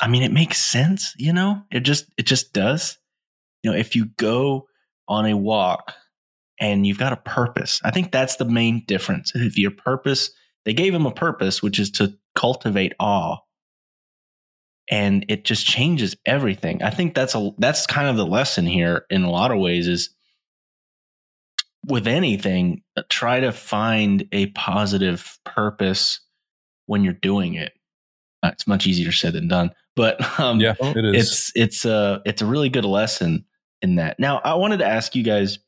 I 0.00 0.08
mean, 0.08 0.22
it 0.22 0.32
makes 0.32 0.58
sense, 0.58 1.14
you 1.18 1.32
know. 1.32 1.62
It 1.70 1.80
just, 1.80 2.06
it 2.16 2.24
just 2.24 2.52
does. 2.52 2.98
You 3.62 3.72
know, 3.72 3.76
if 3.76 3.96
you 3.96 4.06
go 4.16 4.67
on 5.08 5.26
a 5.26 5.36
walk 5.36 5.94
and 6.60 6.86
you've 6.86 6.98
got 6.98 7.12
a 7.12 7.16
purpose. 7.16 7.80
I 7.84 7.90
think 7.90 8.12
that's 8.12 8.36
the 8.36 8.44
main 8.44 8.84
difference. 8.86 9.32
If 9.34 9.56
your 9.58 9.70
purpose, 9.70 10.30
they 10.64 10.74
gave 10.74 10.94
him 10.94 11.06
a 11.06 11.12
purpose, 11.12 11.62
which 11.62 11.78
is 11.78 11.90
to 11.92 12.14
cultivate 12.34 12.92
awe. 12.98 13.38
And 14.90 15.24
it 15.28 15.44
just 15.44 15.66
changes 15.66 16.16
everything. 16.24 16.82
I 16.82 16.90
think 16.90 17.14
that's 17.14 17.34
a 17.34 17.50
that's 17.58 17.86
kind 17.86 18.08
of 18.08 18.16
the 18.16 18.24
lesson 18.24 18.66
here 18.66 19.04
in 19.10 19.22
a 19.22 19.30
lot 19.30 19.50
of 19.50 19.58
ways 19.58 19.86
is 19.86 20.10
with 21.86 22.06
anything, 22.06 22.82
uh, 22.96 23.02
try 23.08 23.40
to 23.40 23.52
find 23.52 24.26
a 24.32 24.46
positive 24.46 25.38
purpose 25.44 26.20
when 26.86 27.04
you're 27.04 27.12
doing 27.12 27.54
it. 27.54 27.72
Uh, 28.42 28.50
it's 28.52 28.66
much 28.66 28.86
easier 28.86 29.12
said 29.12 29.34
than 29.34 29.48
done, 29.48 29.72
but 29.94 30.40
um, 30.40 30.58
yeah, 30.58 30.74
it 30.80 31.04
is. 31.04 31.14
it's 31.14 31.52
it's 31.54 31.84
a 31.84 32.22
it's 32.24 32.40
a 32.40 32.46
really 32.46 32.70
good 32.70 32.86
lesson 32.86 33.44
in 33.82 33.96
that. 33.96 34.18
Now, 34.18 34.40
I 34.44 34.54
wanted 34.54 34.78
to 34.78 34.86
ask 34.86 35.14
you 35.14 35.22
guys 35.22 35.58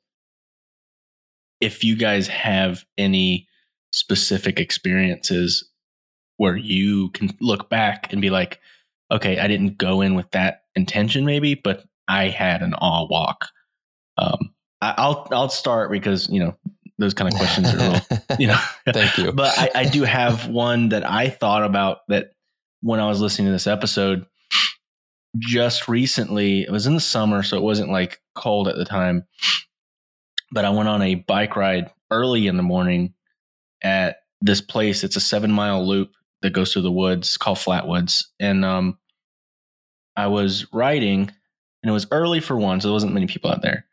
if 1.61 1.85
you 1.85 1.97
guys 1.97 2.29
have 2.29 2.85
any 2.97 3.47
specific 3.93 4.59
experiences 4.61 5.69
where 6.37 6.57
you 6.57 7.11
can 7.11 7.31
look 7.41 7.69
back 7.69 8.13
and 8.13 8.23
be 8.23 8.31
like, 8.31 8.61
okay, 9.13 9.39
I 9.39 9.47
didn't 9.47 9.77
go 9.77 10.01
in 10.01 10.15
with 10.15 10.31
that 10.31 10.63
intention, 10.75 11.27
maybe, 11.27 11.55
but 11.55 11.85
I 12.09 12.29
had 12.29 12.63
an 12.63 12.75
awe 12.75 13.07
walk. 13.09 13.49
Um, 14.17 14.55
I, 14.81 14.95
I'll 14.97 15.29
I'll 15.31 15.49
start 15.49 15.91
because 15.91 16.29
you 16.29 16.41
know 16.41 16.57
those 16.99 17.15
kind 17.15 17.33
of 17.33 17.39
questions 17.39 17.73
are 17.73 17.77
little, 17.77 18.19
you 18.39 18.47
know. 18.47 18.59
Thank 18.93 19.19
you. 19.19 19.33
but 19.35 19.53
I, 19.59 19.71
I 19.75 19.85
do 19.85 20.03
have 20.03 20.49
one 20.49 20.91
that 20.91 21.09
I 21.09 21.29
thought 21.29 21.65
about 21.65 21.99
that 22.09 22.33
when 22.81 23.01
I 23.01 23.09
was 23.09 23.21
listening 23.21 23.49
to 23.49 23.53
this 23.53 23.67
episode 23.67 24.27
just 25.39 25.89
recently. 25.89 26.63
It 26.63 26.71
was 26.71 26.87
in 26.87 26.95
the 26.95 27.01
summer, 27.01 27.43
so 27.43 27.57
it 27.57 27.63
wasn't 27.63 27.91
like 27.91 28.21
cold 28.35 28.69
at 28.69 28.77
the 28.77 28.85
time. 28.85 29.25
But 30.53 30.65
I 30.65 30.71
went 30.71 30.89
on 30.89 31.03
a 31.03 31.15
bike 31.15 31.57
ride 31.57 31.91
early 32.11 32.47
in 32.47 32.57
the 32.57 32.63
morning 32.63 33.15
at 33.83 34.17
this 34.41 34.61
place. 34.61 35.05
It's 35.05 35.17
a 35.17 35.21
seven 35.21 35.53
mile 35.53 35.87
loop 35.87 36.13
that 36.43 36.53
goes 36.53 36.73
through 36.73 36.83
the 36.83 36.91
woods 36.91 37.37
called 37.37 37.59
Flatwoods. 37.59 38.25
And 38.41 38.65
um, 38.65 38.99
I 40.17 40.27
was 40.27 40.67
riding, 40.73 41.21
and 41.83 41.91
it 41.91 41.93
was 41.93 42.07
early 42.11 42.41
for 42.41 42.57
one, 42.57 42.81
so 42.81 42.89
there 42.89 42.93
wasn't 42.93 43.15
many 43.15 43.27
people 43.27 43.51
out 43.51 43.63
there. 43.63 43.87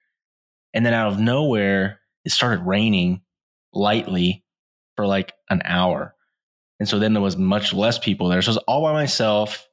And 0.74 0.86
then 0.86 0.94
out 0.94 1.12
of 1.12 1.20
nowhere, 1.20 2.00
it 2.26 2.32
started 2.32 2.66
raining 2.66 3.22
lightly 3.74 4.44
for 4.96 5.06
like 5.06 5.34
an 5.50 5.62
hour. 5.66 6.16
And 6.80 6.88
so 6.88 7.00
then 7.00 7.14
there 7.14 7.22
was 7.22 7.38
much 7.38 7.74
less 7.74 7.98
people 7.98 8.30
there. 8.30 8.42
So 8.42 8.52
I 8.52 8.56
was 8.56 8.64
all 8.68 8.82
by 8.82 8.94
myself. 8.94 9.68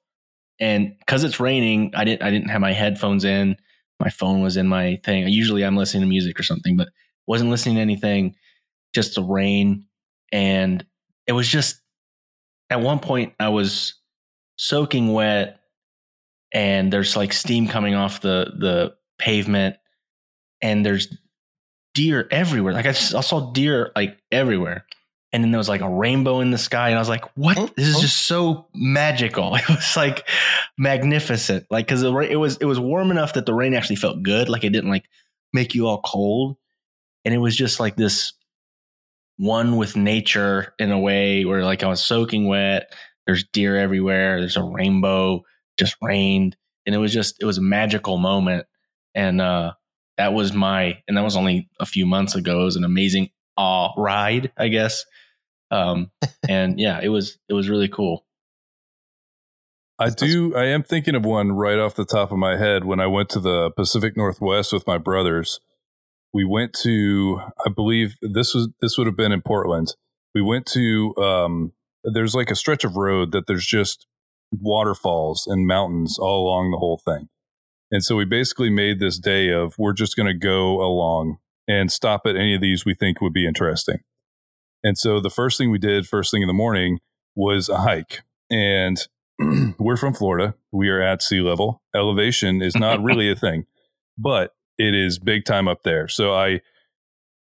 And 0.60 0.96
because 0.98 1.24
it's 1.24 1.40
raining, 1.40 1.92
I 1.94 2.04
didn't 2.04 2.22
I 2.22 2.30
didn't 2.30 2.50
have 2.50 2.60
my 2.60 2.72
headphones 2.72 3.24
in. 3.24 3.56
My 4.00 4.10
phone 4.10 4.42
was 4.42 4.56
in 4.56 4.68
my 4.68 5.00
thing. 5.04 5.26
Usually 5.28 5.64
I'm 5.64 5.76
listening 5.76 6.02
to 6.02 6.08
music 6.08 6.38
or 6.38 6.42
something, 6.42 6.76
but 6.76 6.88
wasn't 7.26 7.50
listening 7.50 7.76
to 7.76 7.80
anything, 7.80 8.34
just 8.94 9.14
the 9.14 9.22
rain. 9.22 9.86
And 10.32 10.84
it 11.26 11.32
was 11.32 11.48
just 11.48 11.80
at 12.70 12.80
one 12.80 12.98
point 12.98 13.34
I 13.38 13.48
was 13.48 13.94
soaking 14.56 15.12
wet 15.12 15.60
and 16.52 16.92
there's 16.92 17.16
like 17.16 17.32
steam 17.32 17.68
coming 17.68 17.94
off 17.94 18.20
the 18.20 18.52
the 18.58 18.94
pavement 19.18 19.76
and 20.62 20.84
there's 20.84 21.08
deer 21.94 22.26
everywhere. 22.30 22.72
Like 22.72 22.86
I, 22.86 22.92
just, 22.92 23.14
I 23.14 23.20
saw 23.20 23.52
deer 23.52 23.92
like 23.96 24.18
everywhere. 24.30 24.84
And 25.34 25.42
then 25.42 25.50
there 25.50 25.58
was 25.58 25.68
like 25.68 25.80
a 25.80 25.88
rainbow 25.88 26.38
in 26.38 26.52
the 26.52 26.58
sky, 26.58 26.90
and 26.90 26.96
I 26.96 27.00
was 27.00 27.08
like, 27.08 27.24
"What? 27.36 27.58
Oh, 27.58 27.68
This 27.76 27.88
is 27.88 27.96
oh. 27.96 28.00
just 28.02 28.26
so 28.26 28.68
magical." 28.72 29.56
It 29.56 29.68
was 29.68 29.96
like 29.96 30.28
magnificent, 30.78 31.66
like 31.70 31.86
because 31.86 32.04
it 32.04 32.38
was 32.38 32.56
it 32.58 32.66
was 32.66 32.78
warm 32.78 33.10
enough 33.10 33.34
that 33.34 33.44
the 33.44 33.52
rain 33.52 33.74
actually 33.74 33.96
felt 33.96 34.22
good, 34.22 34.48
like 34.48 34.62
it 34.62 34.70
didn't 34.70 34.90
like 34.90 35.06
make 35.52 35.74
you 35.74 35.88
all 35.88 36.00
cold, 36.02 36.56
and 37.24 37.34
it 37.34 37.38
was 37.38 37.56
just 37.56 37.80
like 37.80 37.96
this 37.96 38.32
one 39.36 39.76
with 39.76 39.96
nature 39.96 40.72
in 40.78 40.92
a 40.92 40.98
way 41.00 41.44
where 41.44 41.64
like 41.64 41.82
I 41.82 41.88
was 41.88 42.06
soaking 42.06 42.46
wet. 42.46 42.92
There's 43.26 43.44
deer 43.52 43.76
everywhere. 43.76 44.38
There's 44.38 44.56
a 44.56 44.62
rainbow. 44.62 45.42
Just 45.76 45.96
rained, 46.00 46.56
and 46.86 46.94
it 46.94 46.98
was 46.98 47.12
just 47.12 47.42
it 47.42 47.44
was 47.44 47.58
a 47.58 47.62
magical 47.62 48.18
moment, 48.18 48.66
and 49.16 49.40
uh, 49.40 49.72
that 50.16 50.32
was 50.32 50.52
my 50.52 51.02
and 51.08 51.16
that 51.16 51.24
was 51.24 51.36
only 51.36 51.68
a 51.80 51.86
few 51.86 52.06
months 52.06 52.36
ago. 52.36 52.62
It 52.62 52.66
was 52.66 52.76
an 52.76 52.84
amazing 52.84 53.30
awe 53.56 53.92
ride, 53.96 54.52
I 54.56 54.68
guess. 54.68 55.04
Um, 55.70 56.10
and 56.48 56.78
yeah, 56.78 57.00
it 57.02 57.08
was 57.08 57.38
it 57.48 57.54
was 57.54 57.68
really 57.68 57.88
cool. 57.88 58.24
I 59.98 60.10
do. 60.10 60.54
I 60.56 60.64
am 60.66 60.82
thinking 60.82 61.14
of 61.14 61.24
one 61.24 61.52
right 61.52 61.78
off 61.78 61.94
the 61.94 62.04
top 62.04 62.32
of 62.32 62.38
my 62.38 62.56
head. 62.56 62.84
When 62.84 62.98
I 62.98 63.06
went 63.06 63.28
to 63.30 63.40
the 63.40 63.70
Pacific 63.76 64.16
Northwest 64.16 64.72
with 64.72 64.86
my 64.86 64.98
brothers, 64.98 65.60
we 66.32 66.44
went 66.44 66.72
to. 66.82 67.40
I 67.64 67.70
believe 67.70 68.16
this 68.20 68.54
was 68.54 68.68
this 68.80 68.98
would 68.98 69.06
have 69.06 69.16
been 69.16 69.32
in 69.32 69.42
Portland. 69.42 69.94
We 70.34 70.42
went 70.42 70.66
to. 70.72 71.14
Um, 71.16 71.72
there's 72.02 72.34
like 72.34 72.50
a 72.50 72.56
stretch 72.56 72.84
of 72.84 72.96
road 72.96 73.30
that 73.32 73.46
there's 73.46 73.66
just 73.66 74.06
waterfalls 74.50 75.46
and 75.46 75.66
mountains 75.66 76.18
all 76.18 76.44
along 76.44 76.72
the 76.72 76.78
whole 76.78 77.00
thing, 77.04 77.28
and 77.92 78.02
so 78.02 78.16
we 78.16 78.24
basically 78.24 78.70
made 78.70 78.98
this 78.98 79.18
day 79.18 79.50
of 79.50 79.74
we're 79.78 79.92
just 79.92 80.16
going 80.16 80.26
to 80.26 80.34
go 80.34 80.82
along 80.82 81.38
and 81.68 81.90
stop 81.90 82.22
at 82.26 82.36
any 82.36 82.56
of 82.56 82.60
these 82.60 82.84
we 82.84 82.94
think 82.94 83.20
would 83.20 83.32
be 83.32 83.46
interesting. 83.46 84.00
And 84.84 84.98
so 84.98 85.18
the 85.18 85.30
first 85.30 85.58
thing 85.58 85.70
we 85.70 85.78
did, 85.78 86.06
first 86.06 86.30
thing 86.30 86.42
in 86.42 86.48
the 86.48 86.54
morning, 86.54 87.00
was 87.34 87.68
a 87.68 87.78
hike. 87.78 88.20
And 88.50 88.98
we're 89.78 89.96
from 89.96 90.14
Florida. 90.14 90.54
We 90.70 90.90
are 90.90 91.00
at 91.00 91.22
sea 91.22 91.40
level. 91.40 91.82
Elevation 91.94 92.62
is 92.62 92.76
not 92.76 93.02
really 93.02 93.30
a 93.30 93.34
thing, 93.34 93.64
but 94.16 94.52
it 94.78 94.94
is 94.94 95.18
big 95.18 95.44
time 95.46 95.66
up 95.66 95.82
there. 95.82 96.06
So 96.06 96.34
I, 96.34 96.60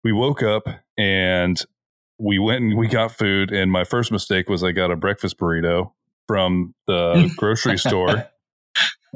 we 0.03 0.11
woke 0.11 0.41
up 0.41 0.63
and 0.97 1.61
we 2.19 2.39
went 2.39 2.63
and 2.63 2.77
we 2.77 2.87
got 2.87 3.11
food. 3.11 3.51
And 3.51 3.71
my 3.71 3.83
first 3.83 4.11
mistake 4.11 4.49
was 4.49 4.63
I 4.63 4.71
got 4.71 4.91
a 4.91 4.95
breakfast 4.95 5.37
burrito 5.37 5.91
from 6.27 6.73
the 6.87 7.31
grocery 7.37 7.77
store. 7.77 8.27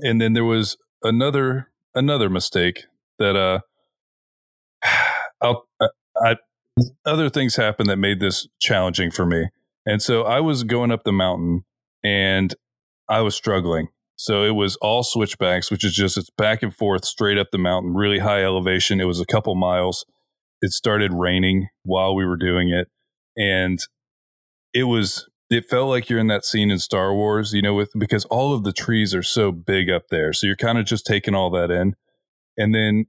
And 0.04 0.22
then 0.22 0.34
there 0.34 0.46
was 0.46 0.78
another 1.04 1.70
another 1.94 2.30
mistake 2.30 2.86
that 3.20 3.36
uh 3.36 3.60
I'll, 5.42 5.68
I, 5.82 5.88
I 6.24 6.36
other 7.06 7.30
things 7.30 7.56
happened 7.56 7.90
that 7.90 7.98
made 7.98 8.20
this 8.20 8.48
challenging 8.60 9.12
for 9.12 9.26
me. 9.26 9.50
And 9.86 10.02
so 10.02 10.24
I 10.24 10.40
was 10.40 10.64
going 10.64 10.92
up 10.92 11.04
the 11.04 11.12
mountain 11.12 11.64
and 12.04 12.54
I 13.10 13.22
was 13.22 13.36
struggling. 13.36 13.90
So 14.16 14.44
it 14.44 14.52
was 14.52 14.76
all 14.78 15.04
switchbacks, 15.04 15.72
which 15.72 15.84
is 15.84 15.96
just 15.96 16.18
it's 16.18 16.30
back 16.30 16.62
and 16.62 16.74
forth 16.76 17.06
straight 17.06 17.38
up 17.38 17.48
the 17.52 17.58
mountain, 17.58 17.96
really 17.96 18.20
high 18.20 18.44
elevation. 18.44 19.02
It 19.02 19.06
was 19.06 19.20
a 19.20 19.26
couple 19.26 19.56
miles. 19.56 20.06
It 20.62 20.72
started 20.72 21.12
raining 21.14 21.70
while 21.84 22.16
we 22.16 22.26
were 22.26 22.38
doing 22.38 22.70
it. 22.70 22.88
And 23.36 23.80
it 24.74 24.84
was 24.84 25.28
it 25.50 25.66
felt 25.66 25.90
like 25.90 26.10
you're 26.10 26.20
in 26.20 26.28
that 26.28 26.46
scene 26.46 26.72
in 26.72 26.80
Star 26.80 27.14
Wars, 27.14 27.52
you 27.52 27.62
know, 27.62 27.74
with 27.74 27.90
because 27.98 28.26
all 28.26 28.54
of 28.54 28.64
the 28.64 28.72
trees 28.72 29.14
are 29.14 29.24
so 29.24 29.52
big 29.52 29.90
up 29.90 30.04
there. 30.10 30.32
So 30.34 30.48
you're 30.48 30.56
kind 30.56 30.78
of 30.78 30.86
just 30.86 31.06
taking 31.06 31.36
all 31.36 31.50
that 31.52 31.72
in. 31.72 31.96
And 32.58 32.74
then 32.74 33.08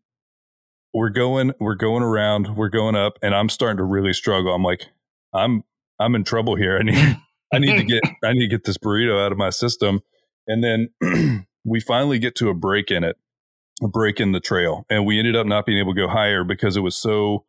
we're 0.94 1.10
going 1.10 1.52
we're 1.58 1.74
going 1.74 2.02
around 2.02 2.56
we're 2.56 2.68
going 2.68 2.94
up 2.94 3.18
and 3.22 3.34
i'm 3.34 3.48
starting 3.48 3.78
to 3.78 3.84
really 3.84 4.12
struggle. 4.12 4.54
I'm 4.54 4.62
like 4.62 4.86
i'm 5.32 5.64
i'm 5.98 6.14
in 6.14 6.24
trouble 6.24 6.56
here. 6.56 6.78
I 6.78 6.82
need 6.82 7.18
i 7.52 7.58
need 7.58 7.76
to 7.76 7.84
get 7.84 8.02
i 8.24 8.32
need 8.32 8.48
to 8.48 8.48
get 8.48 8.64
this 8.64 8.78
burrito 8.78 9.24
out 9.24 9.32
of 9.32 9.38
my 9.38 9.50
system. 9.50 10.00
And 10.46 10.62
then 10.62 11.46
we 11.64 11.80
finally 11.80 12.18
get 12.18 12.34
to 12.36 12.48
a 12.48 12.54
break 12.54 12.90
in 12.90 13.04
it 13.04 13.16
a 13.82 13.88
break 13.88 14.20
in 14.20 14.32
the 14.32 14.40
trail 14.40 14.86
and 14.88 15.06
we 15.06 15.18
ended 15.18 15.34
up 15.34 15.46
not 15.46 15.66
being 15.66 15.78
able 15.78 15.94
to 15.94 16.00
go 16.00 16.08
higher 16.08 16.44
because 16.44 16.76
it 16.76 16.80
was 16.80 16.94
so 16.94 17.44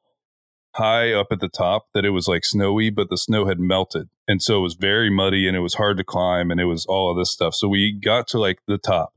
high 0.75 1.11
up 1.11 1.27
at 1.29 1.39
the 1.39 1.49
top 1.49 1.87
that 1.93 2.05
it 2.05 2.09
was 2.09 2.27
like 2.27 2.43
snowy 2.43 2.89
but 2.89 3.09
the 3.09 3.17
snow 3.17 3.45
had 3.45 3.59
melted. 3.59 4.09
And 4.27 4.41
so 4.41 4.57
it 4.59 4.61
was 4.61 4.75
very 4.75 5.09
muddy 5.09 5.47
and 5.47 5.55
it 5.55 5.59
was 5.59 5.75
hard 5.75 5.97
to 5.97 6.03
climb 6.03 6.49
and 6.49 6.59
it 6.59 6.65
was 6.65 6.85
all 6.85 7.11
of 7.11 7.17
this 7.17 7.29
stuff. 7.29 7.53
So 7.53 7.67
we 7.67 7.91
got 7.91 8.27
to 8.29 8.39
like 8.39 8.59
the 8.67 8.77
top 8.77 9.13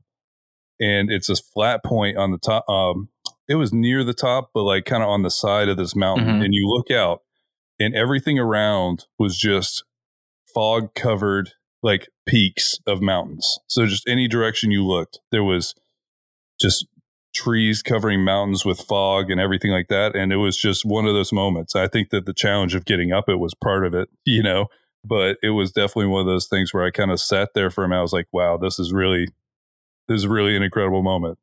and 0.79 1.11
it's 1.11 1.29
a 1.29 1.35
flat 1.35 1.83
point 1.83 2.17
on 2.17 2.31
the 2.31 2.37
top 2.37 2.67
um 2.69 3.09
it 3.47 3.55
was 3.55 3.71
near 3.73 4.03
the 4.03 4.13
top, 4.13 4.51
but 4.53 4.63
like 4.63 4.85
kind 4.85 5.03
of 5.03 5.09
on 5.09 5.23
the 5.23 5.31
side 5.31 5.69
of 5.69 5.77
this 5.77 5.95
mountain. 5.95 6.27
Mhm. 6.41 6.45
And 6.45 6.53
you 6.53 6.67
look 6.67 6.91
out, 6.91 7.21
and 7.79 7.95
everything 7.95 8.39
around 8.39 9.05
was 9.19 9.37
just 9.37 9.83
fog 10.53 10.93
covered, 10.95 11.51
like 11.83 12.07
peaks 12.25 12.79
of 12.87 13.01
mountains. 13.01 13.59
So 13.67 13.85
just 13.85 14.07
any 14.07 14.27
direction 14.27 14.71
you 14.71 14.85
looked, 14.85 15.19
there 15.31 15.43
was 15.43 15.75
just 16.59 16.87
trees 17.35 17.83
covering 17.83 18.23
mountains 18.23 18.65
with 18.65 18.81
fog 18.81 19.29
and 19.29 19.39
everything 19.39 19.71
like 19.71 19.87
that. 19.89 20.15
And 20.15 20.33
it 20.33 20.37
was 20.37 20.57
just 20.57 20.83
one 20.85 21.05
of 21.05 21.13
those 21.13 21.31
moments. 21.31 21.75
I 21.75 21.87
think 21.87 22.09
that 22.09 22.25
the 22.25 22.33
challenge 22.33 22.73
of 22.73 22.85
getting 22.85 23.11
up 23.11 23.29
it 23.29 23.35
was 23.35 23.53
part 23.53 23.85
of 23.85 23.93
it, 23.93 24.09
you 24.25 24.41
know, 24.41 24.67
but 25.05 25.37
it 25.43 25.51
was 25.51 25.71
definitely 25.71 26.07
one 26.07 26.21
of 26.21 26.27
those 26.27 26.47
things 26.47 26.73
where 26.73 26.83
I 26.83 26.89
kind 26.91 27.11
of 27.11 27.19
sat 27.19 27.49
there 27.53 27.69
for 27.69 27.83
a 27.83 27.87
minute. 27.87 27.99
I 27.99 28.03
was 28.03 28.13
like, 28.13 28.27
wow, 28.31 28.57
this 28.57 28.79
is 28.79 28.91
really, 28.91 29.27
this 30.07 30.17
is 30.17 30.27
really 30.27 30.55
an 30.55 30.63
incredible 30.63 31.03
moment. 31.03 31.37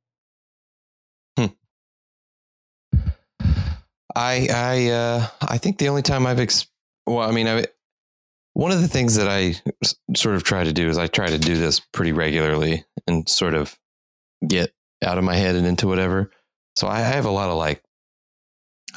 I 4.15 4.49
I 4.53 4.91
uh, 4.91 5.27
I 5.43 5.59
think 5.59 5.79
the 5.79 5.89
only 5.89 6.03
time 6.03 6.27
I've 6.27 6.41
ex- 6.41 6.67
well, 7.07 7.29
I 7.29 7.33
mean, 7.33 7.49
I 7.49 7.67
one 8.55 8.71
of 8.71 8.81
the 8.81 8.89
things 8.89 9.17
that 9.17 9.29
I 9.29 9.55
sort 10.15 10.37
of 10.37 10.45
try 10.45 10.65
to 10.65 10.73
do 10.73 10.89
is 10.89 10.97
I 10.97 11.09
try 11.09 11.27
to 11.27 11.39
do 11.39 11.57
this 11.57 11.81
pretty 11.81 12.13
regularly 12.13 12.85
and 13.07 13.29
sort 13.29 13.55
of 13.55 13.77
get 14.47 14.73
out 15.05 15.19
of 15.19 15.25
my 15.25 15.35
head 15.35 15.57
and 15.57 15.67
into 15.67 15.89
whatever. 15.89 16.31
So 16.77 16.87
I, 16.87 16.99
I 16.99 17.01
have 17.01 17.25
a 17.25 17.31
lot 17.31 17.51
of 17.51 17.57
like 17.57 17.83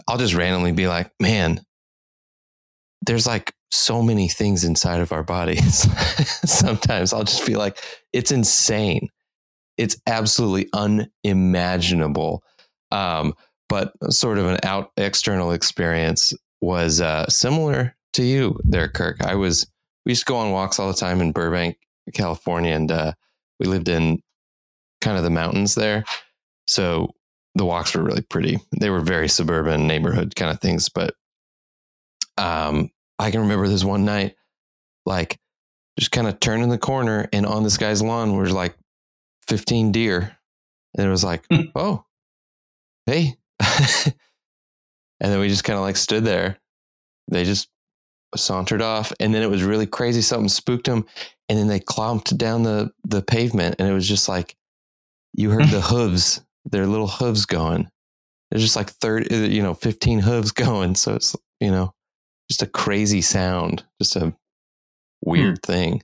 I'll 0.08 0.18
just 0.18 0.36
randomly 0.36 0.72
be 0.72 0.88
like, 0.88 1.12
man, 1.20 1.62
there's 3.06 3.26
like 3.26 3.54
so 3.72 4.02
many 4.02 4.28
things 4.28 4.64
inside 4.64 5.02
of 5.02 5.12
our 5.12 5.24
bodies. 5.24 5.88
Sometimes 6.50 7.14
I'll 7.14 7.24
just 7.24 7.46
be 7.46 7.56
like, 7.56 7.80
it's 8.14 8.32
insane. 8.32 9.10
It's 9.78 10.00
absolutely 10.08 10.70
unimaginable. 10.74 12.44
Um, 12.92 13.34
but 13.70 13.94
sort 14.14 14.38
of 14.38 14.46
an 14.48 14.60
out 14.64 14.92
external 14.98 15.52
experience 15.52 16.34
was 16.62 17.02
uh, 17.02 17.28
similar 17.28 17.96
to 18.14 18.24
you 18.24 18.60
there, 18.64 18.88
Kirk. 18.88 19.22
I 19.24 19.36
was 19.36 19.68
we 20.06 20.12
used 20.12 20.26
to 20.26 20.32
go 20.32 20.38
on 20.38 20.52
walks 20.52 20.80
all 20.80 20.88
the 20.88 20.94
time 20.98 21.20
in 21.22 21.32
Burbank, 21.34 21.78
California, 22.14 22.74
and 22.74 22.92
uh, 22.92 23.12
we 23.60 23.66
lived 23.68 23.90
in 23.90 24.22
kind 25.02 25.18
of 25.18 25.24
the 25.24 25.30
mountains 25.30 25.76
there. 25.76 26.04
So 26.68 27.14
the 27.56 27.66
walks 27.66 27.94
were 27.96 28.04
really 28.04 28.22
pretty. 28.22 28.58
They 28.80 28.90
were 28.90 29.02
very 29.02 29.28
suburban 29.28 29.86
neighborhood 29.88 30.36
kind 30.36 30.52
of 30.52 30.60
things, 30.62 30.90
but 30.90 31.14
um, 32.38 32.92
I 33.20 33.32
can 33.32 33.42
remember 33.42 33.68
this 33.68 33.84
one 33.84 34.06
night, 34.06 34.36
like 35.06 35.40
just 36.00 36.12
kind 36.12 36.28
of 36.28 36.40
turning 36.40 36.70
the 36.70 36.78
corner, 36.78 37.28
and 37.34 37.46
on 37.46 37.64
this 37.64 37.78
guy's 37.78 38.02
lawn 38.02 38.36
were 38.36 38.50
like 38.50 38.76
15 39.48 39.92
deer, 39.92 40.38
and 40.96 41.06
it 41.08 41.10
was 41.10 41.24
like, 41.24 41.44
Hmm. 41.52 41.62
oh, 41.76 42.06
hey, 43.06 43.36
and 44.10 44.14
then 45.20 45.40
we 45.40 45.50
just 45.50 45.64
kind 45.64 45.78
of 45.78 45.84
like 45.84 45.98
stood 45.98 46.26
there. 46.26 46.58
They 47.30 47.44
just 47.44 47.70
sauntered 48.36 48.82
off, 48.82 49.12
and 49.20 49.34
then 49.34 49.44
it 49.44 49.50
was 49.50 49.64
really 49.64 49.88
crazy. 49.88 50.22
Something 50.22 50.50
spooked 50.50 50.86
them, 50.86 51.06
and 51.50 51.58
then 51.58 51.68
they 51.68 51.80
clomped 51.80 52.38
down 52.38 52.64
the 52.64 52.92
the 53.04 53.22
pavement, 53.22 53.76
and 53.80 53.88
it 53.88 53.94
was 53.94 54.08
just 54.08 54.30
like 54.30 54.56
you 55.34 55.50
heard 55.52 55.68
the 55.68 55.82
hooves, 55.90 56.42
their 56.66 56.86
little 56.86 57.08
hooves 57.08 57.46
going. 57.46 57.90
There's 58.52 58.64
just 58.64 58.76
like 58.76 58.90
30 58.90 59.50
you 59.50 59.62
know, 59.62 59.74
15 59.74 60.20
hooves 60.20 60.52
going. 60.54 60.96
So 60.96 61.16
it's 61.16 61.36
you 61.60 61.72
know, 61.72 61.94
just 62.50 62.62
a 62.62 62.68
crazy 62.68 63.22
sound, 63.22 63.84
just 64.02 64.16
a 64.16 64.34
weird 65.24 65.62
thing. 65.64 66.04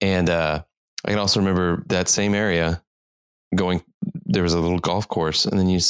And 0.00 0.30
uh, 0.30 0.62
I 1.04 1.08
can 1.10 1.18
also 1.18 1.40
remember 1.40 1.84
that 1.88 2.08
same 2.08 2.34
area 2.34 2.82
going. 3.54 3.82
There 4.28 4.42
was 4.42 4.52
a 4.54 4.60
little 4.60 4.78
golf 4.78 5.08
course, 5.08 5.46
and 5.46 5.58
then 5.58 5.68
you, 5.68 5.80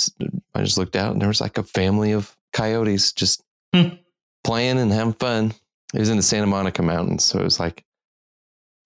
I 0.55 0.63
just 0.63 0.79
looked 0.79 0.97
out, 0.97 1.13
and 1.13 1.21
there 1.21 1.29
was 1.29 1.41
like 1.41 1.59
a 1.59 1.63
family 1.63 2.13
of 2.13 2.37
coyotes 2.53 3.13
just 3.13 3.43
Hmm. 3.75 3.97
playing 4.45 4.79
and 4.79 4.91
having 4.93 5.13
fun. 5.13 5.53
It 5.93 5.99
was 6.01 6.09
in 6.09 6.17
the 6.17 6.23
Santa 6.23 6.47
Monica 6.47 6.83
Mountains, 6.83 7.25
so 7.25 7.39
it 7.41 7.45
was 7.45 7.59
like 7.61 7.85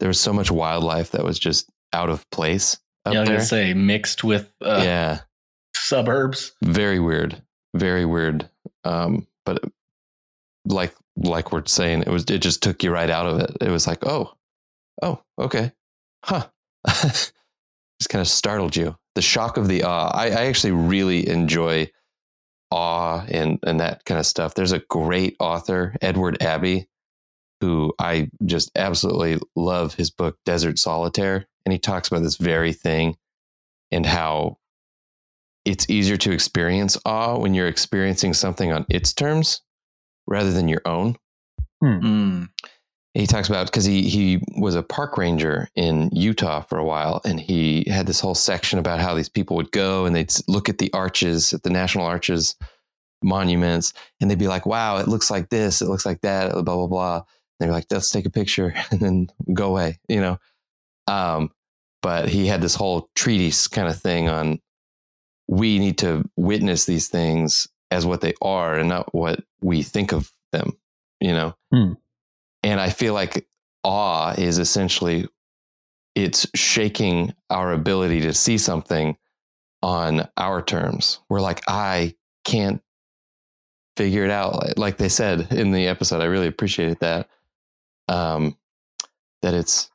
there 0.01 0.09
was 0.09 0.19
so 0.19 0.33
much 0.33 0.51
wildlife 0.51 1.11
that 1.13 1.23
was 1.25 1.39
just 1.39 1.71
out 1.93 2.09
of 2.11 2.29
place 2.31 2.79
up 3.05 3.13
yeah, 3.13 3.19
I 3.19 3.23
was 3.23 3.29
there. 3.29 3.37
gonna 3.37 3.47
say 3.47 3.75
mixed 3.75 4.25
with 4.25 4.53
uh, 4.61 4.81
yeah, 4.83 5.21
suburbs. 5.77 6.53
very 6.65 6.99
weird, 6.99 7.41
very 7.75 8.05
weird. 8.05 8.49
Um, 8.85 9.27
but 9.45 9.63
like 10.65 10.95
like 11.17 11.53
we're 11.53 11.67
saying, 11.67 12.03
it 12.03 12.09
was 12.09 12.25
it 12.25 12.39
just 12.39 12.63
took 12.63 12.83
you 12.83 12.91
right 12.91 13.11
out 13.11 13.27
of 13.27 13.39
it. 13.41 13.57
It 13.61 13.71
was 13.71 13.87
like, 13.87 14.05
oh, 14.07 14.33
oh, 15.03 15.23
okay, 15.39 15.73
huh. 16.25 16.47
just 16.89 17.33
kind 18.09 18.21
of 18.21 18.29
startled 18.29 18.75
you. 18.77 18.97
The 19.15 19.23
shock 19.23 19.57
of 19.57 19.69
the 19.69 19.83
awe. 19.83 20.11
I, 20.13 20.27
I 20.27 20.45
actually 20.47 20.73
really 20.73 21.29
enjoy 21.29 21.91
awe 22.71 23.25
and 23.29 23.59
and 23.63 23.81
that 23.81 24.05
kind 24.05 24.19
of 24.19 24.27
stuff. 24.27 24.55
There's 24.55 24.73
a 24.73 24.79
great 24.91 25.37
author, 25.39 25.95
Edward 26.01 26.43
Abbey, 26.43 26.89
who 27.61 27.93
I 27.99 28.31
just 28.45 28.71
absolutely 28.75 29.39
love 29.55 29.95
his 29.95 30.11
book 30.11 30.39
Desert 30.47 30.79
Solitaire, 30.79 31.47
and 31.65 31.73
he 31.73 31.79
talks 31.79 32.09
about 32.09 32.23
this 32.23 32.37
very 32.37 32.73
thing 32.73 33.17
and 33.91 34.07
how 34.07 34.59
it's 35.65 35.89
easier 35.89 36.17
to 36.17 36.33
experience 36.33 36.99
awe 37.05 37.39
when 37.39 37.55
you're 37.55 37.69
experiencing 37.69 38.35
something 38.35 38.73
on 38.73 38.85
its 38.89 39.13
terms 39.13 39.61
rather 40.27 40.51
than 40.51 40.69
your 40.69 40.83
own. 40.85 41.17
Mm. 41.83 42.49
He 43.15 43.27
talks 43.27 43.49
about 43.49 43.67
because 43.67 43.85
he 43.85 44.09
he 44.09 44.43
was 44.57 44.75
a 44.75 44.83
park 44.83 45.19
ranger 45.19 45.69
in 45.75 46.09
Utah 46.13 46.63
for 46.63 46.79
a 46.79 46.85
while, 46.85 47.21
and 47.25 47.39
he 47.39 47.85
had 47.89 48.07
this 48.07 48.21
whole 48.21 48.35
section 48.35 48.79
about 48.79 49.01
how 49.01 49.15
these 49.15 49.29
people 49.29 49.57
would 49.57 49.71
go 49.71 50.07
and 50.07 50.17
they'd 50.17 50.33
look 50.49 50.69
at 50.69 50.79
the 50.79 50.91
arches, 50.95 51.53
at 51.53 51.63
the 51.63 51.71
national 51.71 52.07
arches 52.07 52.57
monuments, 53.23 53.93
and 54.21 54.31
they'd 54.31 54.39
be 54.39 54.49
like, 54.49 54.65
"Wow, 54.65 54.97
it 54.97 55.09
looks 55.09 55.31
like 55.31 55.51
this, 55.51 55.83
it 55.83 55.89
looks 55.89 56.07
like 56.07 56.23
that, 56.23 56.53
blah 56.53 56.63
blah 56.63 56.87
blah." 56.87 57.17
And 57.17 57.25
they're 57.61 57.73
like, 57.73 57.87
"Let's 57.91 58.11
take 58.11 58.25
a 58.25 58.31
picture 58.31 58.75
and 58.91 59.01
then 59.01 59.29
go 59.53 59.69
away," 59.69 59.99
you 60.09 60.21
know. 60.21 60.39
Um, 61.07 61.51
but 62.01 62.29
he 62.29 62.47
had 62.47 62.63
this 62.63 62.75
whole 62.75 63.11
treatise 63.15 63.69
kind 63.69 63.89
of 63.89 64.01
thing 64.01 64.29
on 64.29 64.61
we 65.49 65.79
need 65.79 65.99
to 65.99 66.29
witness 66.37 66.87
these 66.87 67.09
things 67.09 67.69
as 67.91 68.07
what 68.07 68.23
they 68.23 68.33
are 68.41 68.79
and 68.79 68.89
not 68.89 69.15
what 69.15 69.45
we 69.61 69.83
think 69.83 70.13
of 70.13 70.33
them, 70.53 70.77
you 71.21 71.33
know. 71.33 71.55
Hmm. 71.71 71.93
And 72.63 72.81
I 72.81 72.91
feel 72.91 73.15
like 73.15 73.47
awe 73.85 74.33
is 74.33 74.59
essentially 74.59 75.27
it's 76.15 76.47
shaking 76.55 77.35
our 77.51 77.73
ability 77.73 78.21
to 78.23 78.35
see 78.35 78.59
something 78.59 79.17
on 79.83 80.29
our 80.37 80.63
terms. 80.63 81.21
We're 81.29 81.41
like, 81.41 81.63
I 81.67 82.15
can't 82.45 82.83
figure 83.97 84.25
it 84.25 84.31
out. 84.31 84.79
Like 84.79 84.97
they 84.97 85.09
said 85.09 85.53
in 85.53 85.73
the 85.73 85.89
episode, 85.89 86.21
I 86.21 86.27
really 86.27 86.47
appreciated 86.47 86.99
that. 87.01 87.29
Um, 88.09 88.57
that 89.43 89.55
it's 89.55 89.91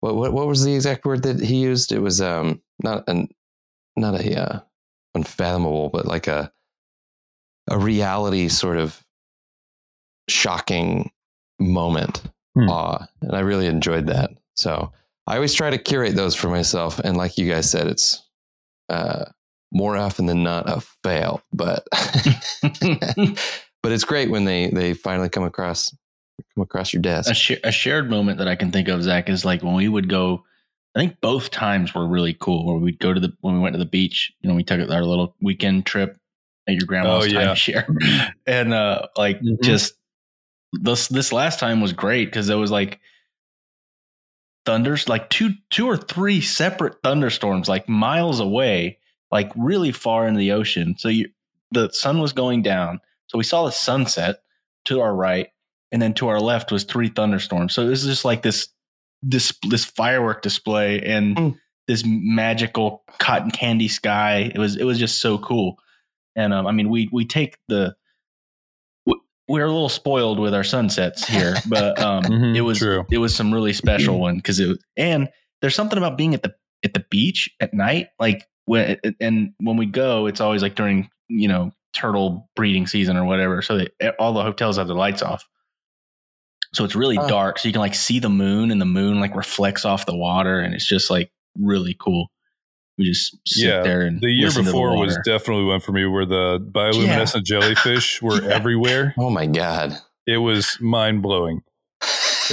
what 0.00 0.14
what 0.14 0.32
what 0.32 0.46
was 0.46 0.64
the 0.64 0.74
exact 0.74 1.04
word 1.04 1.22
that 1.22 1.40
he 1.40 1.56
used? 1.56 1.92
It 1.92 2.00
was 2.00 2.20
um 2.20 2.62
not 2.82 3.04
an 3.08 3.28
not 3.96 4.14
a 4.20 4.40
uh, 4.40 4.60
unfathomable, 5.14 5.88
but 5.88 6.06
like 6.06 6.26
a 6.26 6.52
a 7.68 7.78
reality 7.78 8.48
sort 8.48 8.76
of 8.76 9.02
shocking 10.28 11.10
moment 11.60 12.22
Hmm. 12.56 12.68
awe 12.68 13.06
and 13.22 13.36
i 13.36 13.40
really 13.40 13.66
enjoyed 13.68 14.08
that 14.08 14.30
so 14.56 14.90
i 15.28 15.36
always 15.36 15.54
try 15.54 15.70
to 15.70 15.78
curate 15.78 16.16
those 16.16 16.34
for 16.34 16.48
myself 16.48 16.98
and 16.98 17.16
like 17.16 17.38
you 17.38 17.48
guys 17.48 17.70
said 17.70 17.86
it's 17.86 18.26
uh 18.88 19.24
more 19.70 19.96
often 19.96 20.26
than 20.26 20.42
not 20.42 20.68
a 20.68 20.80
fail 21.04 21.40
but 21.52 21.86
but 23.82 23.92
it's 23.92 24.04
great 24.04 24.30
when 24.30 24.44
they 24.44 24.68
they 24.70 24.94
finally 24.94 25.28
come 25.28 25.44
across 25.44 25.94
come 26.54 26.62
across 26.62 26.92
your 26.92 27.02
desk 27.02 27.30
a, 27.30 27.34
sh- 27.34 27.60
a 27.64 27.70
shared 27.72 28.10
moment 28.10 28.38
that 28.38 28.48
I 28.48 28.56
can 28.56 28.72
think 28.72 28.88
of, 28.88 29.02
Zach, 29.02 29.28
is 29.28 29.44
like 29.44 29.62
when 29.62 29.74
we 29.74 29.88
would 29.88 30.08
go. 30.08 30.42
I 30.96 31.00
think 31.00 31.20
both 31.20 31.50
times 31.50 31.94
were 31.94 32.06
really 32.08 32.34
cool. 32.40 32.66
Where 32.66 32.76
we'd 32.78 32.98
go 32.98 33.12
to 33.14 33.20
the 33.20 33.32
when 33.42 33.54
we 33.54 33.60
went 33.60 33.74
to 33.74 33.78
the 33.78 33.84
beach. 33.84 34.32
You 34.40 34.48
know, 34.48 34.56
we 34.56 34.64
took 34.64 34.80
our 34.90 35.04
little 35.04 35.36
weekend 35.40 35.86
trip 35.86 36.16
at 36.66 36.74
your 36.74 36.86
grandma's 36.86 37.24
Oh, 37.24 37.26
yeah. 37.28 37.52
timeshare, 37.52 38.32
and 38.46 38.74
uh, 38.74 39.06
like 39.16 39.40
Mhm. 39.40 39.62
just 39.62 39.94
this 40.72 41.08
this 41.08 41.32
last 41.32 41.58
time 41.58 41.80
was 41.80 41.92
great 41.92 42.26
because 42.26 42.48
it 42.48 42.54
was 42.54 42.70
like 42.70 43.00
thunders, 44.66 45.08
like 45.08 45.28
two 45.30 45.50
two 45.70 45.86
or 45.86 45.96
three 45.96 46.40
separate 46.40 46.96
thunderstorms, 47.02 47.68
like 47.68 47.88
miles 47.88 48.40
away, 48.40 48.98
like 49.30 49.50
really 49.56 49.92
far 49.92 50.26
in 50.26 50.34
the 50.34 50.52
ocean. 50.52 50.94
So 50.98 51.08
you, 51.08 51.28
the 51.72 51.90
sun 51.92 52.20
was 52.20 52.32
going 52.32 52.62
down. 52.62 53.00
So 53.28 53.38
we 53.38 53.44
saw 53.44 53.64
the 53.64 53.72
sunset 53.72 54.42
to 54.86 55.00
our 55.00 55.14
right, 55.14 55.48
and 55.92 56.00
then 56.00 56.14
to 56.14 56.28
our 56.28 56.40
left 56.40 56.72
was 56.72 56.84
three 56.84 57.08
thunderstorms. 57.08 57.74
So 57.74 57.82
it 57.82 57.88
was 57.88 58.04
just 58.04 58.24
like 58.24 58.42
this 58.42 58.68
this 59.22 59.52
this 59.68 59.84
firework 59.84 60.42
display 60.42 61.00
and 61.02 61.36
Mm. 61.36 61.58
this 61.86 62.02
magical 62.06 63.02
cotton 63.18 63.50
candy 63.50 63.88
sky. 63.88 64.50
It 64.54 64.58
was 64.58 64.76
it 64.76 64.84
was 64.84 64.98
just 64.98 65.20
so 65.20 65.38
cool. 65.38 65.78
And 66.36 66.52
um, 66.54 66.66
I 66.66 66.72
mean, 66.72 66.88
we 66.88 67.08
we 67.12 67.24
take 67.24 67.58
the 67.68 67.94
we're 69.50 69.66
a 69.66 69.72
little 69.72 69.88
spoiled 69.88 70.38
with 70.38 70.54
our 70.54 70.64
sunsets 70.64 71.26
here, 71.26 71.56
but 71.68 71.98
um, 72.00 72.22
Mhm, 72.24 72.56
it 72.56 72.60
was 72.62 72.78
true. 72.78 73.04
it 73.10 73.18
was 73.18 73.34
some 73.34 73.52
really 73.52 73.72
special 73.72 74.18
one 74.20 74.36
because 74.36 74.60
it 74.60 74.78
and 74.96 75.28
there's 75.60 75.74
something 75.74 75.98
about 75.98 76.16
being 76.16 76.32
at 76.34 76.42
the 76.42 76.54
at 76.84 76.94
the 76.94 77.04
beach 77.10 77.50
at 77.60 77.74
night, 77.74 78.08
like 78.18 78.46
when 78.66 78.96
and 79.20 79.52
when 79.60 79.76
we 79.76 79.86
go, 79.86 80.26
it's 80.26 80.40
always 80.40 80.62
like 80.62 80.74
during 80.76 81.10
you 81.28 81.48
know 81.48 81.72
turtle 81.92 82.48
breeding 82.56 82.86
season 82.86 83.16
or 83.16 83.24
whatever. 83.24 83.60
So 83.62 83.76
they, 83.78 83.88
all 84.18 84.32
the 84.32 84.42
hotels 84.42 84.76
have 84.78 84.86
the 84.86 84.94
lights 84.94 85.22
off. 85.22 85.44
So 86.72 86.84
it's 86.84 86.94
really 86.94 87.18
Oh. 87.18 87.28
dark. 87.28 87.58
So 87.58 87.68
you 87.68 87.72
can 87.72 87.80
like 87.80 87.96
see 87.96 88.20
the 88.20 88.28
moon 88.30 88.70
and 88.70 88.80
the 88.80 88.84
moon 88.86 89.18
like 89.20 89.34
reflects 89.34 89.84
off 89.84 90.06
the 90.06 90.16
water 90.16 90.60
and 90.60 90.72
it's 90.74 90.86
just 90.86 91.10
like 91.10 91.32
really 91.58 91.96
cool. 91.98 92.30
We 93.00 93.06
just 93.06 93.34
sit 93.46 93.66
Yeah, 93.66 93.82
there 93.82 94.02
and 94.02 94.20
The 94.20 94.30
year 94.30 94.44
listen 94.48 94.64
to 94.64 94.66
the 94.66 94.72
before 94.72 94.98
was 94.98 95.18
definitely 95.24 95.64
one 95.64 95.80
for 95.80 95.92
me 95.92 96.04
where 96.04 96.26
the 96.26 96.60
bioluminescent 96.60 97.44
jellyfish 97.44 98.20
were 98.20 98.42
Yeah. 98.44 98.54
everywhere. 98.54 99.14
oh 99.18 99.30
my 99.30 99.46
god 99.46 99.96
It 100.26 100.36
was 100.36 100.76
mind 100.82 101.22
blowing. 101.22 101.62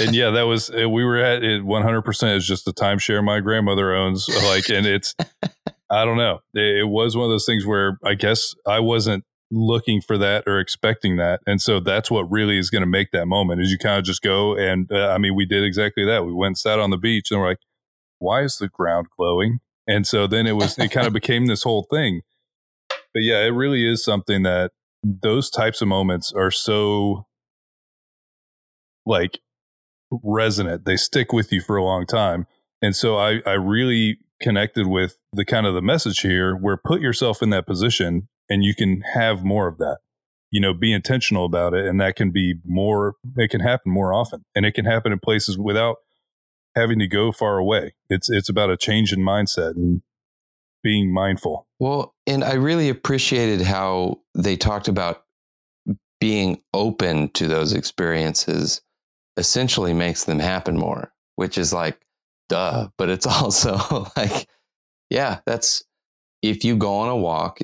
And 0.00 0.14
yeah, 0.14 0.30
that 0.30 0.44
was 0.44 0.70
we 0.70 1.04
were 1.04 1.18
at 1.18 1.42
it 1.44 1.62
100% 1.64 2.36
is 2.36 2.46
just 2.46 2.64
the 2.64 2.72
timeshare 2.72 3.22
my 3.22 3.40
grandmother 3.40 3.94
owns 3.94 4.26
like 4.46 4.70
and 4.70 4.86
it's 4.86 5.14
I 5.90 6.04
don't 6.06 6.16
know. 6.16 6.40
It, 6.54 6.80
it 6.80 6.88
was 6.88 7.14
one 7.16 7.24
of 7.26 7.30
those 7.30 7.46
things 7.46 7.66
where 7.66 7.98
I 8.04 8.14
guess 8.14 8.54
I 8.66 8.80
wasn't 8.80 9.24
looking 9.50 10.00
for 10.02 10.16
that 10.18 10.44
or 10.46 10.60
expecting 10.60 11.16
that. 11.16 11.40
And 11.46 11.60
so 11.60 11.80
that's 11.80 12.10
what 12.10 12.30
really 12.30 12.58
is 12.58 12.68
going 12.70 12.82
to 12.82 12.86
make 12.88 13.10
that 13.12 13.26
moment 13.26 13.60
is 13.62 13.70
you 13.70 13.78
kind 13.78 13.98
of 13.98 14.04
just 14.04 14.22
go 14.22 14.54
and 14.56 14.90
uh, 14.92 15.08
I 15.08 15.18
mean 15.18 15.34
we 15.34 15.44
did 15.46 15.62
exactly 15.64 16.04
that. 16.06 16.24
We 16.24 16.32
went 16.32 16.48
and 16.48 16.58
sat 16.58 16.78
on 16.78 16.88
the 16.90 16.96
beach 16.98 17.30
and 17.30 17.40
we're 17.40 17.48
like 17.48 17.60
why 18.18 18.42
is 18.42 18.58
the 18.58 18.68
ground 18.68 19.06
glowing? 19.16 19.60
And 19.88 20.06
so 20.06 20.26
then 20.26 20.46
it 20.46 20.54
was 20.54 20.78
it 20.78 20.90
kind 20.90 21.06
of 21.06 21.12
became 21.12 21.46
this 21.46 21.62
whole 21.62 21.86
thing. 21.90 22.20
But 22.88 23.22
yeah, 23.22 23.40
it 23.40 23.50
really 23.50 23.90
is 23.90 24.04
something 24.04 24.42
that 24.42 24.70
those 25.02 25.50
types 25.50 25.80
of 25.80 25.88
moments 25.88 26.32
are 26.36 26.50
so 26.50 27.26
like 29.06 29.40
resonant. 30.10 30.84
They 30.84 30.96
stick 30.96 31.32
with 31.32 31.52
you 31.52 31.62
for 31.62 31.76
a 31.76 31.84
long 31.84 32.06
time. 32.06 32.46
And 32.82 32.94
so 32.94 33.16
I, 33.16 33.40
I 33.46 33.54
really 33.54 34.18
connected 34.40 34.86
with 34.86 35.16
the 35.32 35.44
kind 35.44 35.66
of 35.66 35.74
the 35.74 35.82
message 35.82 36.20
here 36.20 36.54
where 36.54 36.76
put 36.76 37.00
yourself 37.00 37.42
in 37.42 37.50
that 37.50 37.66
position 37.66 38.28
and 38.48 38.62
you 38.62 38.74
can 38.74 39.02
have 39.14 39.42
more 39.42 39.66
of 39.66 39.78
that. 39.78 39.98
You 40.50 40.60
know, 40.60 40.72
be 40.72 40.92
intentional 40.92 41.44
about 41.44 41.74
it. 41.74 41.86
And 41.86 42.00
that 42.00 42.16
can 42.16 42.30
be 42.30 42.54
more, 42.64 43.14
it 43.36 43.50
can 43.50 43.60
happen 43.60 43.92
more 43.92 44.14
often. 44.14 44.44
And 44.54 44.64
it 44.64 44.72
can 44.72 44.84
happen 44.84 45.12
in 45.12 45.18
places 45.18 45.58
without 45.58 45.96
having 46.74 46.98
to 46.98 47.06
go 47.06 47.32
far 47.32 47.58
away. 47.58 47.94
It's 48.08 48.30
it's 48.30 48.48
about 48.48 48.70
a 48.70 48.76
change 48.76 49.12
in 49.12 49.20
mindset 49.20 49.76
and 49.76 50.02
being 50.82 51.12
mindful. 51.12 51.66
Well, 51.78 52.14
and 52.26 52.44
I 52.44 52.54
really 52.54 52.88
appreciated 52.88 53.62
how 53.62 54.20
they 54.34 54.56
talked 54.56 54.88
about 54.88 55.24
being 56.20 56.60
open 56.74 57.28
to 57.30 57.46
those 57.46 57.72
experiences 57.72 58.80
essentially 59.36 59.92
makes 59.92 60.24
them 60.24 60.40
happen 60.40 60.76
more, 60.76 61.12
which 61.36 61.58
is 61.58 61.72
like, 61.72 62.00
duh. 62.48 62.88
But 62.98 63.08
it's 63.08 63.26
also 63.42 64.06
like, 64.16 64.48
yeah, 65.10 65.40
that's 65.46 65.84
if 66.42 66.64
you 66.64 66.76
go 66.76 66.98
on 66.98 67.08
a 67.08 67.16
walk 67.16 67.60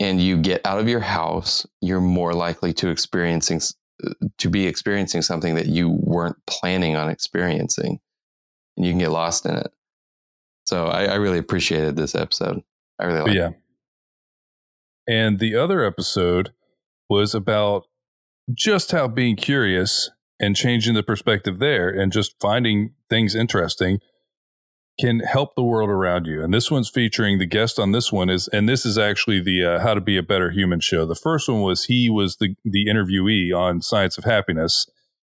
and 0.00 0.20
you 0.20 0.36
get 0.36 0.60
out 0.64 0.78
of 0.78 0.88
your 0.88 1.00
house, 1.00 1.66
you're 1.80 2.00
more 2.00 2.34
likely 2.34 2.72
to 2.74 2.88
experiencing 2.88 3.60
to 4.38 4.50
be 4.50 4.66
experiencing 4.66 5.22
something 5.22 5.54
that 5.54 5.66
you 5.66 5.88
weren't 5.88 6.36
planning 6.46 6.96
on 6.96 7.08
experiencing, 7.08 8.00
and 8.76 8.86
you 8.86 8.92
can 8.92 8.98
get 8.98 9.10
lost 9.10 9.46
in 9.46 9.56
it. 9.56 9.72
So 10.64 10.86
I, 10.86 11.04
I 11.04 11.14
really 11.16 11.38
appreciated 11.38 11.96
this 11.96 12.14
episode. 12.14 12.62
I 12.98 13.06
really 13.06 13.20
like 13.22 13.34
yeah. 13.34 13.48
it. 13.48 13.54
And 15.08 15.38
the 15.38 15.56
other 15.56 15.84
episode 15.84 16.52
was 17.08 17.34
about 17.34 17.84
just 18.52 18.92
how 18.92 19.08
being 19.08 19.36
curious 19.36 20.10
and 20.40 20.56
changing 20.56 20.94
the 20.94 21.02
perspective 21.02 21.58
there 21.58 21.88
and 21.88 22.12
just 22.12 22.34
finding 22.40 22.94
things 23.08 23.34
interesting 23.34 23.98
can 25.00 25.20
help 25.20 25.54
the 25.54 25.62
world 25.62 25.88
around 25.88 26.26
you. 26.26 26.42
And 26.42 26.52
this 26.52 26.70
one's 26.70 26.90
featuring 26.90 27.38
the 27.38 27.46
guest 27.46 27.78
on 27.78 27.92
this 27.92 28.12
one 28.12 28.28
is, 28.28 28.48
and 28.48 28.68
this 28.68 28.84
is 28.84 28.98
actually 28.98 29.40
the 29.40 29.64
uh, 29.64 29.78
How 29.80 29.94
to 29.94 30.00
Be 30.00 30.18
a 30.18 30.22
Better 30.22 30.50
Human 30.50 30.80
show. 30.80 31.06
The 31.06 31.14
first 31.14 31.48
one 31.48 31.62
was 31.62 31.84
he 31.84 32.10
was 32.10 32.36
the 32.36 32.54
the 32.64 32.86
interviewee 32.86 33.56
on 33.56 33.80
Science 33.80 34.18
of 34.18 34.24
Happiness, 34.24 34.86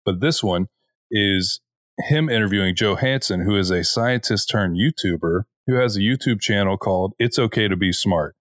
but 0.05 0.21
this 0.21 0.43
one 0.43 0.67
is 1.09 1.59
him 1.99 2.29
interviewing 2.29 2.75
Joe 2.75 2.95
Hanson, 2.95 3.41
who 3.41 3.55
is 3.55 3.71
a 3.71 3.83
scientist 3.83 4.49
turned 4.49 4.77
YouTuber 4.77 5.43
who 5.65 5.75
has 5.75 5.97
a 5.97 6.01
YouTube 6.01 6.39
channel 6.39 6.77
called 6.77 7.13
It's 7.19 7.37
Okay 7.37 7.67
to 7.67 7.75
Be 7.75 7.91
Smart. 7.91 8.35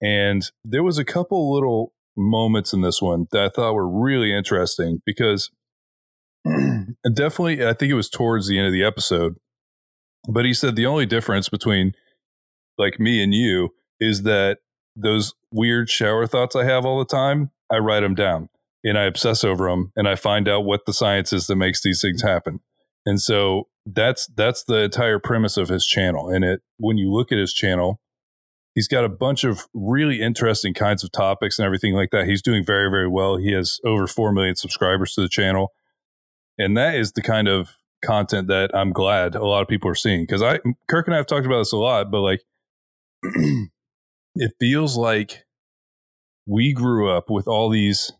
And 0.00 0.48
there 0.64 0.82
was 0.82 0.98
a 0.98 1.04
couple 1.04 1.52
little 1.52 1.92
moments 2.16 2.72
in 2.72 2.82
this 2.82 3.00
one 3.00 3.26
that 3.32 3.42
I 3.42 3.48
thought 3.48 3.74
were 3.74 3.88
really 3.88 4.34
interesting 4.34 5.00
because 5.04 5.50
definitely, 7.14 7.66
I 7.66 7.72
think 7.72 7.90
it 7.90 7.94
was 7.94 8.10
towards 8.10 8.48
the 8.48 8.58
end 8.58 8.66
of 8.66 8.72
the 8.72 8.84
episode, 8.84 9.36
but 10.28 10.44
he 10.44 10.54
said 10.54 10.76
the 10.76 10.86
only 10.86 11.06
difference 11.06 11.48
between 11.48 11.94
like 12.78 12.98
me 12.98 13.22
and 13.22 13.34
you 13.34 13.70
is 14.00 14.22
that 14.22 14.58
those 14.94 15.34
weird 15.52 15.88
shower 15.88 16.26
thoughts 16.26 16.56
I 16.56 16.64
have 16.64 16.84
all 16.84 16.98
the 16.98 17.04
time, 17.04 17.50
I 17.70 17.78
write 17.78 18.00
them 18.00 18.14
down 18.14 18.48
and 18.84 18.98
I 18.98 19.04
obsess 19.04 19.44
over 19.44 19.68
them 19.68 19.92
and 19.96 20.08
I 20.08 20.16
find 20.16 20.48
out 20.48 20.64
what 20.64 20.84
the 20.86 20.92
science 20.92 21.32
is 21.32 21.46
that 21.46 21.56
makes 21.56 21.82
these 21.82 22.00
things 22.02 22.22
happen. 22.22 22.60
And 23.04 23.20
so 23.20 23.68
that's 23.86 24.26
that's 24.26 24.64
the 24.64 24.78
entire 24.78 25.18
premise 25.18 25.56
of 25.56 25.68
his 25.68 25.86
channel. 25.86 26.28
And 26.28 26.44
it 26.44 26.60
when 26.78 26.98
you 26.98 27.12
look 27.12 27.32
at 27.32 27.38
his 27.38 27.52
channel, 27.52 28.00
he's 28.74 28.88
got 28.88 29.04
a 29.04 29.08
bunch 29.08 29.44
of 29.44 29.66
really 29.74 30.20
interesting 30.20 30.74
kinds 30.74 31.02
of 31.02 31.10
topics 31.12 31.58
and 31.58 31.66
everything 31.66 31.94
like 31.94 32.10
that. 32.12 32.26
He's 32.26 32.42
doing 32.42 32.64
very 32.64 32.90
very 32.90 33.08
well. 33.08 33.36
He 33.36 33.52
has 33.52 33.80
over 33.84 34.06
4 34.06 34.32
million 34.32 34.56
subscribers 34.56 35.14
to 35.14 35.20
the 35.20 35.28
channel. 35.28 35.72
And 36.58 36.76
that 36.76 36.94
is 36.94 37.12
the 37.12 37.22
kind 37.22 37.48
of 37.48 37.76
content 38.04 38.48
that 38.48 38.74
I'm 38.74 38.92
glad 38.92 39.34
a 39.34 39.44
lot 39.44 39.62
of 39.62 39.68
people 39.68 39.90
are 39.90 39.96
seeing 39.96 40.26
cuz 40.26 40.42
I 40.42 40.58
Kirk 40.88 41.06
and 41.06 41.14
I 41.14 41.18
have 41.18 41.26
talked 41.26 41.46
about 41.46 41.58
this 41.58 41.72
a 41.72 41.76
lot, 41.76 42.10
but 42.10 42.20
like 42.20 42.42
it 44.34 44.52
feels 44.60 44.96
like 44.96 45.44
we 46.46 46.72
grew 46.72 47.10
up 47.10 47.30
with 47.30 47.46
all 47.46 47.68
these 47.68 48.12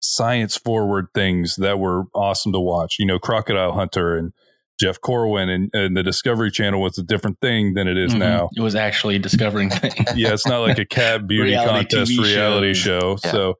science 0.00 0.56
forward 0.56 1.06
things 1.14 1.56
that 1.56 1.78
were 1.78 2.04
awesome 2.14 2.52
to 2.52 2.60
watch. 2.60 2.96
You 2.98 3.06
know, 3.06 3.18
Crocodile 3.18 3.72
Hunter 3.72 4.16
and 4.16 4.32
Jeff 4.78 5.00
Corwin 5.00 5.48
and, 5.48 5.70
and 5.72 5.96
the 5.96 6.02
Discovery 6.02 6.50
Channel 6.50 6.80
was 6.82 6.98
a 6.98 7.02
different 7.02 7.40
thing 7.40 7.74
than 7.74 7.88
it 7.88 7.96
is 7.96 8.12
Mhm. 8.14 8.18
now. 8.18 8.50
It 8.56 8.60
was 8.60 8.74
actually 8.74 9.18
discovering 9.18 9.70
things. 9.70 9.94
Yeah, 10.14 10.32
it's 10.34 10.46
not 10.46 10.58
like 10.60 10.78
a 10.78 10.84
cat 10.84 11.26
beauty 11.26 11.50
Reality 11.50 11.88
contest 11.88 12.12
TV 12.12 12.24
reality 12.24 12.74
shows. 12.74 13.20
show. 13.20 13.26
Yeah. 13.26 13.32
So 13.32 13.54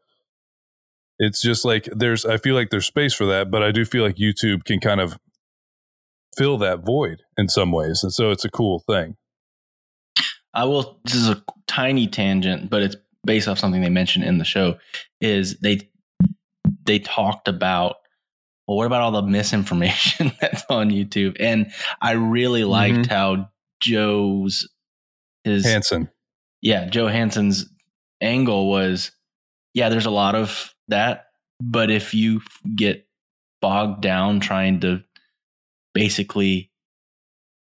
it's 1.19 1.41
just 1.41 1.65
like 1.65 1.89
there's 1.91 2.27
I 2.27 2.37
feel 2.37 2.55
like 2.55 2.69
there's 2.71 2.87
space 2.87 3.15
for 3.15 3.25
that, 3.27 3.51
but 3.51 3.63
I 3.63 3.73
do 3.73 3.85
feel 3.87 4.05
like 4.05 4.17
YouTube 4.17 4.65
can 4.65 4.79
kind 4.79 5.01
of 5.01 5.19
fill 6.37 6.59
that 6.59 6.85
void 6.85 7.23
in 7.39 7.49
some 7.49 7.73
ways. 7.73 8.03
And 8.03 8.13
so 8.13 8.31
it's 8.31 8.45
a 8.45 8.51
cool 8.51 8.85
thing. 8.87 9.17
I 10.53 10.65
will. 10.65 11.01
This 11.05 11.15
is 11.15 11.29
a 11.31 11.43
tiny 11.67 12.07
tangent, 12.07 12.69
but 12.71 12.83
it's 12.83 12.97
based 13.25 13.49
off 13.49 13.59
something 13.59 13.81
they 13.81 13.89
mentioned 13.89 14.25
in 14.25 14.37
the 14.39 14.45
show. 14.45 14.77
Is 15.21 15.57
they 15.61 15.89
they 16.87 16.99
talked 16.99 17.49
about 17.49 17.97
well, 18.67 18.79
what 18.79 18.87
about 18.87 19.03
all 19.03 19.13
the 19.13 19.23
misinformation 19.23 20.33
that's 20.41 20.65
on 20.69 20.91
YouTube? 20.91 21.37
And 21.39 21.73
I 22.01 22.13
really 22.13 22.65
liked 22.65 22.97
mm-hmm. 22.97 23.15
how 23.15 23.51
Joe's 23.81 24.69
his 25.45 25.65
Hanson. 25.65 26.11
yeah 26.61 26.89
Joe 26.89 27.07
hanson's 27.07 27.67
angle 28.21 28.69
was 28.69 29.13
yeah. 29.75 29.91
There's 29.91 30.07
a 30.07 30.11
lot 30.11 30.35
of 30.35 30.75
that, 30.89 31.27
but 31.61 31.91
if 31.91 32.15
you 32.15 32.41
get 32.75 33.07
bogged 33.61 34.01
down 34.01 34.41
trying 34.41 34.81
to 34.81 35.03
basically 35.93 36.71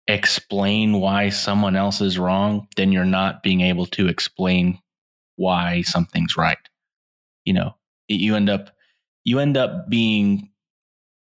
explain 0.07 0.99
why 0.99 1.29
someone 1.29 1.75
else 1.75 1.99
is 1.99 2.17
wrong, 2.17 2.67
then 2.77 2.91
you're 2.91 3.05
not 3.05 3.43
being 3.43 3.61
able 3.61 3.85
to 3.87 4.07
explain 4.07 4.79
why 5.35 5.81
something's 5.81 6.37
right. 6.37 6.57
You 7.43 7.53
know, 7.53 7.75
you 8.07 8.35
end 8.35 8.49
up 8.49 8.74
you 9.25 9.39
end 9.39 9.57
up 9.57 9.89
being 9.89 10.49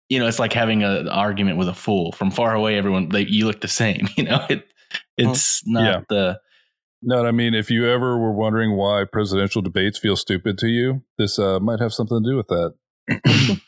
you 0.10 0.19
know, 0.19 0.28
it's 0.28 0.38
like 0.38 0.54
having 0.54 0.84
an 0.84 1.08
argument 1.08 1.58
with 1.58 1.67
a 1.67 1.74
fool. 1.74 2.12
From 2.12 2.30
far 2.30 2.54
away, 2.54 2.78
everyone 2.78 3.10
they, 3.10 3.21
you 3.21 3.48
look 3.48 3.62
the 3.62 3.67
same. 3.67 4.08
You 4.17 4.26
know, 4.26 4.45
it 4.50 4.67
it's 5.17 5.65
not 5.65 5.84
Yeah. 5.84 6.02
the 6.10 6.39
No, 7.02 7.26
I 7.26 7.32
mean, 7.32 7.54
if 7.54 7.71
you 7.71 7.88
ever 7.88 8.17
were 8.17 8.34
wondering 8.34 8.76
why 8.78 9.06
presidential 9.12 9.62
debates 9.62 9.98
feel 9.98 10.15
stupid 10.15 10.58
to 10.60 10.67
you, 10.67 11.04
this 11.17 11.39
uh, 11.39 11.60
might 11.60 11.80
have 11.80 11.93
something 11.93 12.24
to 12.24 12.30
do 12.30 12.36
with 12.36 12.48
that. 12.48 12.74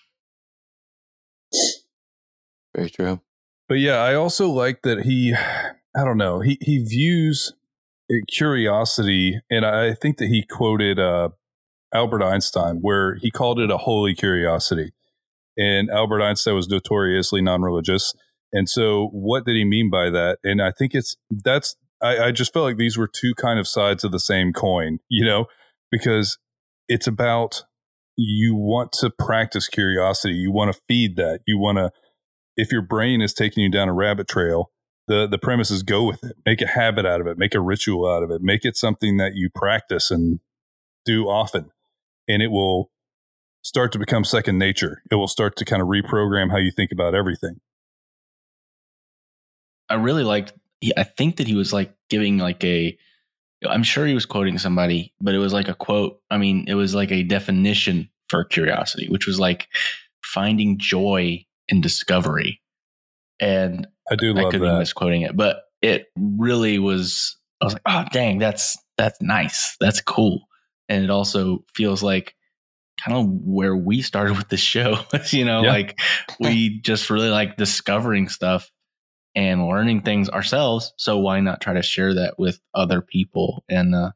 Very 2.75 2.89
true. 2.89 3.21
But 3.67 3.79
yeah, 3.79 3.97
I 3.97 4.13
also 4.13 4.49
like 4.49 4.83
that 4.83 5.01
he, 5.03 5.33
I 5.33 6.05
don't 6.05 6.17
know, 6.17 6.39
he 6.39 6.57
he 6.61 6.83
views 6.83 7.53
uh, 8.11 8.15
curiosity, 8.31 9.41
and 9.49 9.65
I 9.65 9.93
think 9.93 10.17
that 10.17 10.27
he 10.27 10.43
quoted 10.43 10.99
uh, 10.99 11.29
Albert 11.93 12.23
Einstein, 12.23 12.79
where 12.81 13.15
he 13.15 13.31
called 13.31 13.59
it 13.59 13.71
a 13.71 13.77
holy 13.77 14.13
curiosity. 14.13 14.91
And 15.57 15.89
Albert 15.89 16.21
Einstein 16.21 16.55
was 16.55 16.67
notoriously 16.67 17.41
non-religious, 17.41 18.13
and 18.53 18.69
so 18.69 19.09
what 19.11 19.45
did 19.45 19.55
he 19.55 19.65
mean 19.65 19.89
by 19.89 20.09
that? 20.09 20.37
And 20.43 20.61
I 20.61 20.71
think 20.71 20.93
it's 20.93 21.15
that's 21.31 21.75
I, 22.01 22.17
I 22.25 22.31
just 22.31 22.53
felt 22.53 22.65
like 22.65 22.77
these 22.77 22.97
were 22.97 23.07
two 23.07 23.33
kind 23.35 23.59
of 23.59 23.67
sides 23.67 24.03
of 24.03 24.11
the 24.11 24.19
same 24.19 24.53
coin, 24.53 24.99
you 25.09 25.25
know, 25.25 25.45
because 25.91 26.37
it's 26.87 27.07
about 27.07 27.63
you 28.15 28.55
want 28.55 28.91
to 28.93 29.09
practice 29.09 29.67
curiosity, 29.67 30.35
you 30.35 30.51
want 30.51 30.73
to 30.73 30.81
feed 30.87 31.15
that, 31.17 31.41
you 31.45 31.57
want 31.57 31.77
to 31.77 31.91
if 32.55 32.71
your 32.71 32.81
brain 32.81 33.21
is 33.21 33.33
taking 33.33 33.63
you 33.63 33.71
down 33.71 33.89
a 33.89 33.93
rabbit 33.93 34.27
trail, 34.27 34.71
the 35.07 35.27
the 35.27 35.37
premise 35.37 35.71
is 35.71 35.83
go 35.83 36.03
with 36.03 36.23
it. 36.23 36.35
Make 36.45 36.61
a 36.61 36.67
habit 36.67 37.05
out 37.05 37.21
of 37.21 37.27
it. 37.27 37.37
Make 37.37 37.55
a 37.55 37.61
ritual 37.61 38.07
out 38.07 38.23
of 38.23 38.31
it. 38.31 38.41
Make 38.41 38.65
it 38.65 38.75
something 38.75 39.17
that 39.17 39.35
you 39.35 39.49
practice 39.53 40.11
and 40.11 40.39
do 41.05 41.25
often, 41.29 41.71
and 42.27 42.41
it 42.41 42.51
will 42.51 42.91
start 43.63 43.91
to 43.91 43.99
become 43.99 44.23
second 44.23 44.57
nature. 44.57 45.01
It 45.11 45.15
will 45.15 45.27
start 45.27 45.55
to 45.57 45.65
kind 45.65 45.81
of 45.81 45.87
reprogram 45.87 46.49
how 46.51 46.57
you 46.57 46.71
think 46.71 46.91
about 46.91 47.15
everything. 47.15 47.59
I 49.89 49.95
really 49.95 50.23
liked. 50.23 50.53
I 50.95 51.03
think 51.03 51.37
that 51.37 51.47
he 51.47 51.55
was 51.55 51.73
like 51.73 51.93
giving 52.09 52.37
like 52.37 52.63
a. 52.63 52.97
I'm 53.67 53.83
sure 53.83 54.05
he 54.05 54.13
was 54.13 54.25
quoting 54.25 54.59
somebody, 54.59 55.13
but 55.19 55.33
it 55.33 55.39
was 55.39 55.51
like 55.51 55.67
a 55.67 55.73
quote. 55.73 56.21
I 56.29 56.37
mean, 56.37 56.65
it 56.67 56.75
was 56.75 56.93
like 56.93 57.11
a 57.11 57.23
definition 57.23 58.09
for 58.29 58.43
curiosity, 58.43 59.07
which 59.09 59.25
was 59.25 59.39
like 59.39 59.67
finding 60.23 60.77
joy 60.77 61.45
in 61.67 61.81
discovery. 61.81 62.61
And 63.39 63.87
I 64.11 64.15
do 64.15 64.37
I 64.37 64.41
love 64.43 64.51
could 64.51 64.61
be 64.61 64.71
misquoting 64.71 65.21
it, 65.21 65.35
but 65.35 65.63
it 65.81 66.07
really 66.15 66.79
was. 66.79 67.35
I 67.61 67.65
was 67.65 67.73
like, 67.73 67.83
oh 67.87 68.05
dang, 68.11 68.37
that's 68.37 68.77
that's 68.97 69.19
nice, 69.21 69.75
that's 69.79 70.01
cool, 70.01 70.41
and 70.89 71.03
it 71.03 71.09
also 71.09 71.63
feels 71.73 72.01
like 72.01 72.35
kind 73.03 73.17
of 73.17 73.27
where 73.29 73.75
we 73.75 74.01
started 74.01 74.37
with 74.37 74.49
the 74.49 74.57
show. 74.57 74.99
you 75.29 75.45
know, 75.45 75.63
yeah. 75.63 75.71
like 75.71 75.99
we 76.39 76.79
just 76.81 77.09
really 77.09 77.29
like 77.29 77.57
discovering 77.57 78.29
stuff 78.29 78.71
and 79.35 79.67
learning 79.67 80.01
things 80.01 80.29
ourselves. 80.29 80.93
So 80.97 81.19
why 81.19 81.39
not 81.39 81.61
try 81.61 81.73
to 81.73 81.83
share 81.83 82.15
that 82.15 82.39
with 82.39 82.59
other 82.73 83.01
people 83.01 83.63
and 83.69 83.93
uh, 83.93 84.11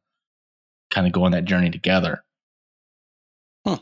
kind 0.89 1.05
of 1.05 1.13
go 1.13 1.23
on 1.23 1.31
that 1.33 1.45
journey 1.45 1.69
together? 1.69 2.23
Huh. 3.65 3.77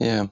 Yeah. 0.00 0.26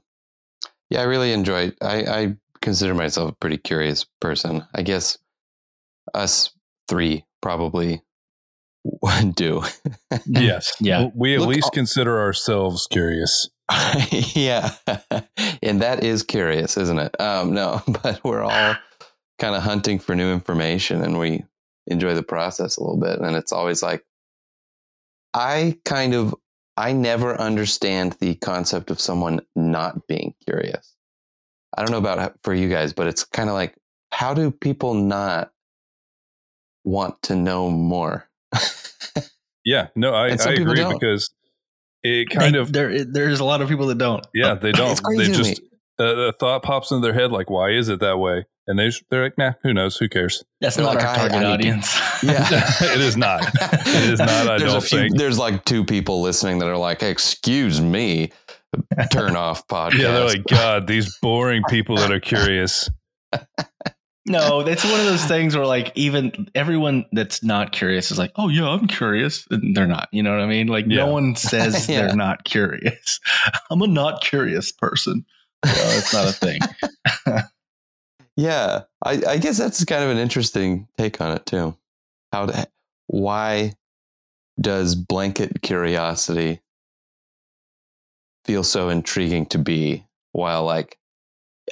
Yeah, 0.90 1.00
I 1.00 1.04
really 1.04 1.32
enjoy 1.32 1.68
it. 1.68 1.78
I, 1.82 2.04
I 2.04 2.36
consider 2.62 2.94
myself 2.94 3.30
a 3.30 3.36
pretty 3.36 3.58
curious 3.58 4.06
person. 4.20 4.64
I 4.74 4.82
guess 4.82 5.18
us 6.14 6.50
three 6.88 7.24
probably 7.42 8.02
do. 9.34 9.62
Yes. 10.26 10.72
Yeah. 10.80 11.08
We 11.14 11.34
at 11.34 11.40
Look, 11.40 11.48
least 11.50 11.64
I'll- 11.66 11.70
consider 11.70 12.20
ourselves 12.20 12.86
curious. 12.90 13.48
yeah. 14.10 14.74
and 15.62 15.80
that 15.80 16.04
is 16.04 16.22
curious, 16.22 16.76
isn't 16.76 16.98
it? 16.98 17.18
Um, 17.20 17.54
no, 17.54 17.82
but 18.02 18.20
we're 18.22 18.42
all 18.42 18.76
kind 19.38 19.54
of 19.54 19.62
hunting 19.62 19.98
for 19.98 20.14
new 20.14 20.32
information 20.32 21.02
and 21.02 21.18
we 21.18 21.44
enjoy 21.86 22.14
the 22.14 22.22
process 22.22 22.76
a 22.76 22.80
little 22.82 23.00
bit. 23.00 23.20
And 23.20 23.36
it's 23.36 23.52
always 23.52 23.82
like, 23.82 24.04
I 25.32 25.78
kind 25.84 26.14
of, 26.14 26.34
I 26.76 26.92
never 26.92 27.34
understand 27.40 28.16
the 28.20 28.34
concept 28.36 28.90
of 28.90 29.00
someone 29.00 29.40
not 29.56 30.06
being 30.06 30.34
curious. 30.46 30.94
I 31.76 31.82
don't 31.82 31.90
know 31.90 31.98
about 31.98 32.18
how- 32.18 32.34
for 32.42 32.54
you 32.54 32.68
guys, 32.68 32.92
but 32.92 33.06
it's 33.06 33.24
kind 33.24 33.48
of 33.48 33.54
like, 33.54 33.76
how 34.12 34.34
do 34.34 34.50
people 34.50 34.94
not 34.94 35.50
want 36.84 37.20
to 37.22 37.34
know 37.34 37.70
more? 37.70 38.28
Yeah. 39.66 39.86
No, 39.96 40.12
I, 40.12 40.28
And 40.28 40.40
some 40.40 40.50
I 40.50 40.54
agree 40.56 40.74
don't. 40.76 40.92
because 41.00 41.30
it 42.02 42.28
kind 42.28 42.54
They- 42.54 42.58
of, 42.58 42.70
there. 42.72 43.02
There's 43.04 43.40
a 43.40 43.44
lot 43.44 43.62
of 43.62 43.68
people 43.70 43.86
that 43.86 43.96
don't. 43.96 44.26
yeah, 44.34 44.54
they 44.54 44.72
don't. 44.72 44.90
It's 44.90 45.00
crazy 45.00 45.32
They 45.32 45.38
to 45.38 45.42
just, 45.42 45.60
uh, 45.98 46.14
the 46.14 46.34
thought 46.38 46.62
pops 46.62 46.90
into 46.90 47.00
their 47.06 47.14
head 47.14 47.32
like, 47.32 47.48
why 47.48 47.70
is 47.70 47.88
it 47.88 48.00
that 48.00 48.18
way? 48.18 48.44
And 48.66 48.78
they 48.78 48.90
they're 49.10 49.24
like, 49.24 49.38
nah, 49.38 49.52
who 49.62 49.72
knows? 49.72 49.96
Who 49.96 50.08
cares? 50.10 50.44
That's 50.60 50.76
They're 50.76 50.84
not 50.84 50.96
like, 50.96 51.04
our 51.04 51.10
I- 51.14 51.16
target 51.16 51.38
I 51.38 51.44
audience. 51.52 51.98
Yeah. 52.22 52.46
it 52.80 53.00
is 53.00 53.16
not. 53.16 53.42
It 53.62 54.10
is 54.10 54.18
not, 54.18 54.28
I 54.30 54.58
there's 54.58 54.62
don't 54.72 54.76
a 54.76 54.80
few, 54.80 54.98
think. 54.98 55.16
There's 55.18 55.38
like 55.38 55.64
two 55.64 55.84
people 55.84 56.20
listening 56.22 56.58
that 56.60 56.68
are 56.68 56.76
like, 56.76 57.02
"Excuse 57.02 57.80
me, 57.80 58.32
turn 59.10 59.36
off 59.36 59.66
podcast." 59.68 59.98
Yeah, 59.98 60.12
they're 60.12 60.24
like, 60.26 60.44
God, 60.44 60.86
these 60.86 61.18
boring 61.20 61.62
people 61.68 61.96
that 61.96 62.10
are 62.12 62.20
curious. 62.20 62.88
No, 64.26 64.60
it's 64.60 64.84
one 64.84 64.98
of 65.00 65.06
those 65.06 65.24
things 65.24 65.54
where 65.56 65.66
like 65.66 65.92
even 65.94 66.48
everyone 66.54 67.04
that's 67.12 67.42
not 67.42 67.72
curious 67.72 68.10
is 68.10 68.18
like, 68.18 68.32
oh 68.36 68.48
yeah, 68.48 68.68
I'm 68.68 68.86
curious, 68.86 69.46
and 69.50 69.76
they're 69.76 69.86
not. 69.86 70.08
You 70.12 70.22
know 70.22 70.30
what 70.30 70.40
I 70.40 70.46
mean? 70.46 70.66
Like 70.68 70.86
Yeah. 70.88 71.04
no 71.04 71.12
one 71.12 71.36
says 71.36 71.88
Yeah. 71.88 72.06
they're 72.06 72.16
not 72.16 72.44
curious. 72.44 73.20
I'm 73.70 73.82
a 73.82 73.86
not 73.86 74.22
curious 74.22 74.72
person. 74.72 75.24
Well, 75.62 75.98
it's 75.98 76.12
not 76.12 76.28
a 76.28 76.32
thing. 76.32 76.60
yeah, 78.36 78.82
I, 79.04 79.22
I 79.28 79.36
guess 79.38 79.58
that's 79.58 79.84
kind 79.84 80.02
of 80.04 80.10
an 80.10 80.18
interesting 80.18 80.88
take 80.98 81.20
on 81.20 81.32
it 81.36 81.46
too. 81.46 81.76
How, 82.32 82.46
to, 82.46 82.66
why 83.06 83.72
does 84.60 84.94
blanket 84.94 85.62
curiosity 85.62 86.60
feel 88.44 88.62
so 88.62 88.88
intriguing 88.88 89.46
to 89.46 89.58
be, 89.58 90.04
while 90.32 90.64
like 90.64 90.98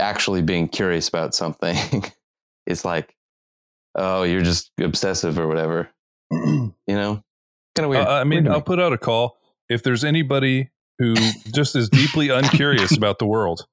actually 0.00 0.40
being 0.42 0.68
curious 0.68 1.08
about 1.08 1.34
something 1.34 1.76
is 2.66 2.84
like, 2.84 3.14
oh, 3.94 4.22
you're 4.22 4.42
just 4.42 4.70
obsessive 4.80 5.38
or 5.38 5.46
whatever. 5.48 5.88
you 6.30 6.72
know, 6.88 7.22
kind 7.74 7.84
of 7.84 7.90
weird. 7.90 8.06
Uh, 8.06 8.10
I 8.12 8.24
mean, 8.24 8.44
Weird. 8.44 8.54
I'll 8.54 8.62
put 8.62 8.80
out 8.80 8.92
a 8.92 8.98
call 8.98 9.38
if 9.68 9.82
there's 9.82 10.04
anybody 10.04 10.70
who 10.98 11.14
just 11.54 11.74
is 11.76 11.88
deeply 11.88 12.28
uncurious 12.28 12.96
about 12.96 13.18
the 13.18 13.26
world. 13.26 13.66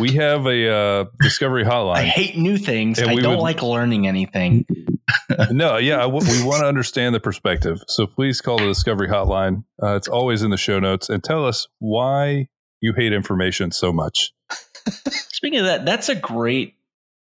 We 0.00 0.12
have 0.12 0.46
a 0.46 0.70
uh, 0.70 1.04
discovery 1.20 1.64
hotline. 1.64 1.96
I 1.96 2.04
hate 2.04 2.36
new 2.36 2.56
things. 2.56 2.98
And 2.98 3.10
I 3.10 3.14
we 3.14 3.20
don't 3.20 3.36
would- 3.36 3.42
like 3.42 3.62
learning 3.62 4.06
anything. 4.06 4.64
no, 5.50 5.76
yeah, 5.76 5.96
I 5.98 6.02
w- 6.08 6.24
we 6.26 6.42
want 6.46 6.60
to 6.62 6.66
understand 6.66 7.14
the 7.14 7.20
perspective. 7.20 7.82
So 7.86 8.06
please 8.06 8.40
call 8.40 8.58
the 8.58 8.66
discovery 8.66 9.08
hotline. 9.08 9.64
Uh, 9.82 9.94
it's 9.96 10.08
always 10.08 10.42
in 10.42 10.50
the 10.50 10.56
show 10.56 10.78
notes 10.78 11.08
and 11.08 11.22
tell 11.22 11.44
us 11.46 11.66
why 11.78 12.48
you 12.80 12.92
hate 12.94 13.12
information 13.12 13.70
so 13.72 13.92
much. 13.92 14.32
Speaking 15.08 15.58
of 15.60 15.66
that, 15.66 15.84
that's 15.84 16.08
a 16.08 16.14
great 16.14 16.74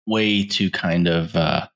way 0.07 0.45
to 0.45 0.69
kind 0.71 1.07
of 1.07 1.35
uh, 1.35 1.67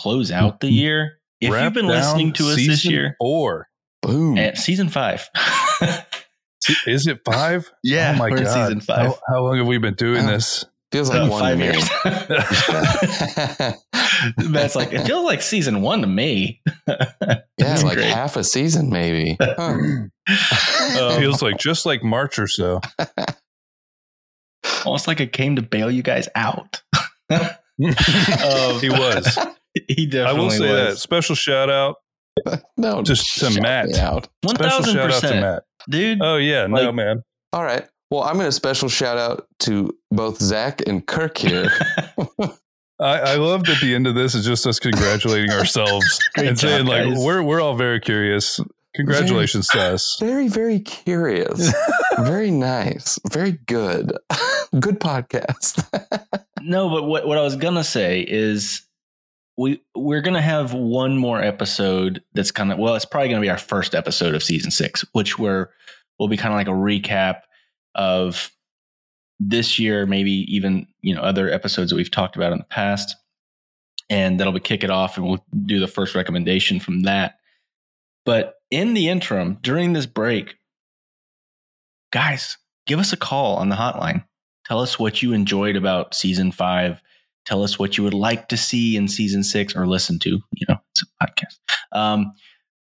close 0.00 0.30
out 0.30 0.60
the 0.60 0.70
year. 0.70 1.18
If 1.40 1.52
Wrap 1.52 1.64
you've 1.64 1.74
been 1.74 1.86
listening 1.86 2.32
to 2.34 2.48
us 2.48 2.56
this 2.56 2.84
year, 2.84 3.16
or 3.20 3.68
Boom. 4.02 4.36
at 4.38 4.58
season 4.58 4.88
five. 4.88 5.28
is 6.86 7.06
it 7.06 7.20
five? 7.24 7.70
yeah, 7.84 8.12
oh 8.14 8.18
my 8.18 8.30
god! 8.30 8.46
season 8.46 8.80
five. 8.80 9.06
How, 9.06 9.18
how 9.28 9.44
long 9.44 9.58
have 9.58 9.66
we 9.66 9.78
been 9.78 9.94
doing 9.94 10.24
Wow. 10.24 10.30
this? 10.32 10.64
Feels 10.90 11.10
like 11.10 11.20
Uh, 11.20 11.28
one 11.28 11.40
five 11.40 11.60
years. 11.60 11.88
That's 14.38 14.74
like 14.74 14.92
it 14.92 15.06
feels 15.06 15.24
like 15.24 15.42
season 15.42 15.80
one 15.82 16.00
to 16.00 16.06
me. 16.06 16.60
yeah, 16.88 17.04
That's 17.58 17.84
like 17.84 17.98
great. 17.98 18.08
half 18.10 18.36
a 18.36 18.42
season 18.44 18.90
maybe. 18.90 19.36
Huh. 19.40 19.76
Um, 20.98 21.20
Feels 21.20 21.40
like 21.42 21.58
just 21.58 21.86
like 21.86 22.02
March 22.02 22.38
or 22.38 22.48
so. 22.48 22.80
almost 24.84 25.06
like 25.06 25.20
it 25.20 25.32
came 25.32 25.56
to 25.56 25.62
bail 25.62 25.90
you 25.90 26.02
guys 26.02 26.28
out. 26.34 26.82
Um, 27.80 28.80
he 28.80 28.88
was. 28.90 29.38
He 29.86 30.06
definitely 30.06 30.24
I 30.26 30.32
will 30.32 30.50
say 30.50 30.72
that 30.72 30.98
special 30.98 31.36
shout 31.36 31.70
out, 31.70 31.96
no, 32.76 33.02
Just 33.02 33.38
to 33.38 33.60
Matt. 33.60 33.96
Out. 33.96 34.26
Thousand 34.44 34.94
shout 34.94 35.10
out 35.10 35.20
to 35.20 35.20
percent, 35.20 35.40
Matt. 35.40 35.62
dude. 35.88 36.18
Oh 36.20 36.36
yeah, 36.36 36.66
no 36.66 36.90
man. 36.90 37.22
All 37.52 37.62
right. 37.62 37.86
Well, 38.10 38.22
I'm 38.24 38.34
going 38.34 38.46
to 38.46 38.52
special 38.52 38.88
shout 38.88 39.18
out 39.18 39.46
to 39.60 39.96
both 40.10 40.40
Zach 40.42 40.82
and 40.88 41.06
Kirk 41.06 41.38
here. 41.38 41.70
I, 43.00 43.18
I 43.20 43.34
love 43.36 43.64
that 43.64 43.78
the 43.80 43.94
end 43.94 44.08
of 44.08 44.16
this 44.16 44.34
is 44.34 44.44
just 44.44 44.66
us 44.66 44.80
congratulating 44.80 45.50
ourselves 45.52 46.18
Great 46.34 46.48
and 46.48 46.58
saying 46.58 46.86
like 46.86 47.04
guys. 47.04 47.18
we're 47.24 47.42
we're 47.42 47.60
all 47.60 47.76
very 47.76 48.00
curious. 48.00 48.58
Congratulations 48.96 49.68
to 49.68 49.80
us. 49.80 50.16
very, 50.18 50.48
very 50.48 50.80
curious. 50.80 51.72
very 52.18 52.50
nice. 52.50 53.20
Very 53.30 53.52
good. 53.66 54.16
good 54.80 54.98
podcast. 54.98 55.84
No, 56.62 56.88
but 56.90 57.04
what, 57.04 57.26
what 57.26 57.38
I 57.38 57.42
was 57.42 57.56
gonna 57.56 57.84
say 57.84 58.20
is 58.20 58.82
we 59.56 59.82
we're 59.94 60.20
gonna 60.20 60.42
have 60.42 60.72
one 60.72 61.16
more 61.16 61.42
episode 61.42 62.22
that's 62.34 62.50
kind 62.50 62.72
of 62.72 62.78
well, 62.78 62.94
it's 62.94 63.04
probably 63.04 63.28
gonna 63.28 63.40
be 63.40 63.50
our 63.50 63.58
first 63.58 63.94
episode 63.94 64.34
of 64.34 64.42
season 64.42 64.70
six, 64.70 65.04
which 65.12 65.38
we're 65.38 65.70
will 66.18 66.28
be 66.28 66.36
kind 66.36 66.52
of 66.52 66.56
like 66.56 66.68
a 66.68 66.70
recap 66.70 67.40
of 67.94 68.50
this 69.40 69.78
year, 69.78 70.06
maybe 70.06 70.30
even 70.54 70.86
you 71.00 71.14
know 71.14 71.22
other 71.22 71.50
episodes 71.50 71.90
that 71.90 71.96
we've 71.96 72.10
talked 72.10 72.36
about 72.36 72.52
in 72.52 72.58
the 72.58 72.64
past, 72.64 73.16
and 74.10 74.38
that'll 74.38 74.52
be 74.52 74.60
kick 74.60 74.84
it 74.84 74.90
off, 74.90 75.16
and 75.16 75.26
we'll 75.26 75.44
do 75.66 75.80
the 75.80 75.88
first 75.88 76.14
recommendation 76.14 76.80
from 76.80 77.02
that. 77.02 77.34
But 78.24 78.54
in 78.70 78.94
the 78.94 79.08
interim, 79.08 79.58
during 79.62 79.92
this 79.92 80.06
break, 80.06 80.56
guys, 82.12 82.58
give 82.86 82.98
us 82.98 83.12
a 83.12 83.16
call 83.16 83.56
on 83.56 83.68
the 83.68 83.76
hotline. 83.76 84.24
Tell 84.68 84.80
us 84.80 84.98
what 84.98 85.22
you 85.22 85.32
enjoyed 85.32 85.76
about 85.76 86.14
season 86.14 86.52
five. 86.52 87.00
Tell 87.46 87.62
us 87.62 87.78
what 87.78 87.96
you 87.96 88.04
would 88.04 88.12
like 88.12 88.48
to 88.48 88.56
see 88.58 88.98
in 88.98 89.08
season 89.08 89.42
six 89.42 89.74
or 89.74 89.86
listen 89.86 90.18
to. 90.18 90.38
You 90.52 90.66
know, 90.68 90.76
it's 90.90 91.02
a 91.02 91.24
podcast. 91.24 91.98
Um, 91.98 92.34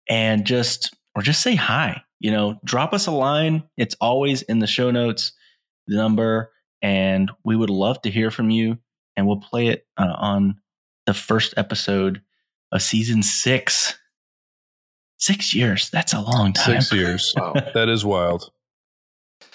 and 0.07 0.45
just 0.45 0.95
or 1.17 1.23
just 1.23 1.43
say 1.43 1.55
hi. 1.55 2.03
You 2.19 2.31
know, 2.31 2.61
drop 2.65 2.93
us 2.93 3.07
a 3.07 3.11
line. 3.11 3.63
It's 3.79 3.97
always 3.99 4.43
in 4.43 4.59
the 4.59 4.67
show 4.67 4.91
notes, 4.91 5.33
the 5.87 5.97
number, 5.97 6.53
and 6.83 7.31
we 7.45 7.57
would 7.57 7.71
love 7.71 8.03
to 8.03 8.11
hear 8.11 8.31
from 8.31 8.51
you. 8.51 8.77
And 9.17 9.27
we'll 9.27 9.41
play 9.41 9.69
it 9.69 9.87
uh, 9.97 10.15
on 10.19 10.57
the 11.07 11.15
first 11.15 11.55
episode 11.57 12.21
of 12.73 12.83
season 12.83 13.23
six. 13.23 13.97
Six 15.17 15.55
years. 15.55 15.89
That's 15.91 16.13
a 16.13 16.21
long 16.21 16.53
time. 16.53 16.83
Six 16.83 16.93
years. 16.93 17.35
wow. 17.37 17.55
That 17.75 17.89
is 17.89 18.05
wild. 18.05 18.51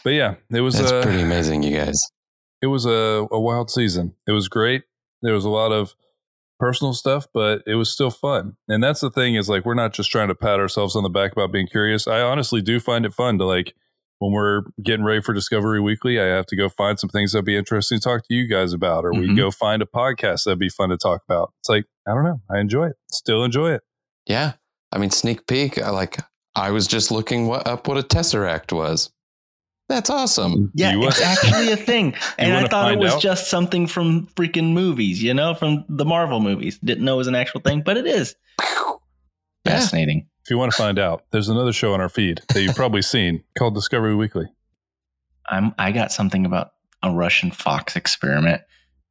But 0.04 0.14
yeah, 0.14 0.36
it 0.52 0.62
was 0.62 0.78
That's 0.78 0.92
uh, 0.92 1.04
pretty 1.04 1.22
amazing, 1.22 1.64
you 1.64 1.76
guys. 1.76 2.00
It 2.66 2.70
was 2.70 2.86
a, 2.86 3.28
a 3.32 3.40
wild 3.40 3.70
season. 3.70 4.16
It 4.28 4.32
was 4.32 4.48
great. 4.48 4.84
There 5.22 5.34
was 5.34 5.46
a 5.46 5.50
lot 5.50 5.72
of 5.72 5.94
personal 6.60 6.94
stuff, 6.94 7.28
but 7.34 7.62
it 7.68 7.76
was 7.76 7.90
still 7.92 8.10
fun. 8.12 8.56
And 8.68 8.84
that's 8.84 9.02
the 9.02 9.12
thing 9.12 9.36
is 9.36 9.48
like 9.50 9.66
we're 9.66 9.74
not 9.76 9.94
just 9.94 10.10
trying 10.10 10.30
to 10.30 10.36
pat 10.36 10.60
ourselves 10.60 10.96
on 10.96 11.04
the 11.04 11.10
back 11.10 11.32
about 11.32 11.52
being 11.52 11.68
curious. 11.68 12.08
I 12.08 12.22
honestly 12.22 12.62
do 12.62 12.80
find 12.80 13.06
it 13.06 13.14
fun 13.14 13.38
to 13.38 13.46
like 13.46 13.74
when 14.20 14.32
we're 14.32 14.64
getting 14.82 15.06
ready 15.06 15.22
for 15.22 15.34
Discovery 15.34 15.82
Weekly, 15.82 16.20
I 16.20 16.26
have 16.26 16.46
to 16.48 16.56
go 16.56 16.70
find 16.70 16.98
some 17.00 17.10
things 17.10 17.34
that'd 17.34 17.46
be 17.46 17.58
interesting 17.58 18.00
to 18.00 18.04
talk 18.04 18.22
to 18.28 18.34
you 18.34 18.48
guys 18.48 18.72
about, 18.74 19.04
or 19.04 19.12
we 19.14 19.28
Mhm. 19.28 19.36
go 19.38 19.52
find 19.52 19.82
a 19.82 19.86
podcast 19.86 20.46
that'd 20.46 20.58
be 20.58 20.70
fun 20.70 20.90
to 20.90 20.98
talk 20.98 21.22
about. 21.28 21.52
It's 21.60 21.70
like, 21.70 21.86
I 22.08 22.14
don't 22.14 22.24
know. 22.24 22.40
I 22.50 22.60
enjoy 22.60 22.88
it. 22.88 22.96
Still 23.12 23.44
enjoy 23.44 23.74
it. 23.74 23.82
Yeah. 24.26 24.54
I 24.94 24.98
mean, 25.00 25.12
sneak 25.12 25.46
peek. 25.48 25.78
I 25.82 25.90
like, 25.90 26.20
I 26.56 26.72
was 26.72 26.88
just 26.88 27.12
looking 27.12 27.48
what, 27.48 27.68
up 27.68 27.88
what 27.90 27.98
a 27.98 28.02
Tesseract 28.04 28.72
was. 28.72 29.12
That's 29.88 30.10
awesome. 30.10 30.72
Yeah, 30.74 30.94
You 30.94 31.06
it's 31.08 31.20
wanna- 31.22 31.32
actually 31.32 31.72
a 31.72 31.78
thing. 31.78 32.16
And 32.40 32.54
I 32.54 32.68
thought 32.68 32.92
it 32.92 33.00
was 33.00 33.14
out? 33.14 33.22
just 33.22 33.50
something 33.50 33.86
from 33.88 34.28
freaking 34.36 34.74
movies, 34.74 35.22
you 35.22 35.34
know, 35.34 35.54
from 35.54 35.86
the 35.88 36.06
Marvel 36.06 36.40
movies. 36.40 36.80
Didn't 36.80 37.06
know 37.06 37.14
it 37.16 37.18
was 37.18 37.28
an 37.28 37.36
actual 37.36 37.62
thing, 37.62 37.82
but 37.86 37.96
it 37.98 38.08
is. 38.08 38.36
Yeah. 38.62 39.74
Fascinating. 39.74 40.28
If 40.44 40.50
you 40.52 40.58
want 40.58 40.72
to 40.72 40.78
find 40.78 41.00
out, 41.00 41.24
there's 41.32 41.50
another 41.50 41.74
show 41.74 41.94
on 41.94 42.02
our 42.02 42.10
feed 42.10 42.42
that 42.54 42.62
you've 42.62 42.76
probably 42.76 43.02
seen 43.04 43.44
called 43.58 43.74
Discovery 43.76 44.16
Weekly. 44.16 44.46
I'm 45.50 45.74
I 45.78 45.92
got 45.92 46.12
something 46.12 46.46
about 46.46 46.72
a 47.04 47.12
Russian 47.12 47.52
fox 47.52 47.96
experiment 47.96 48.62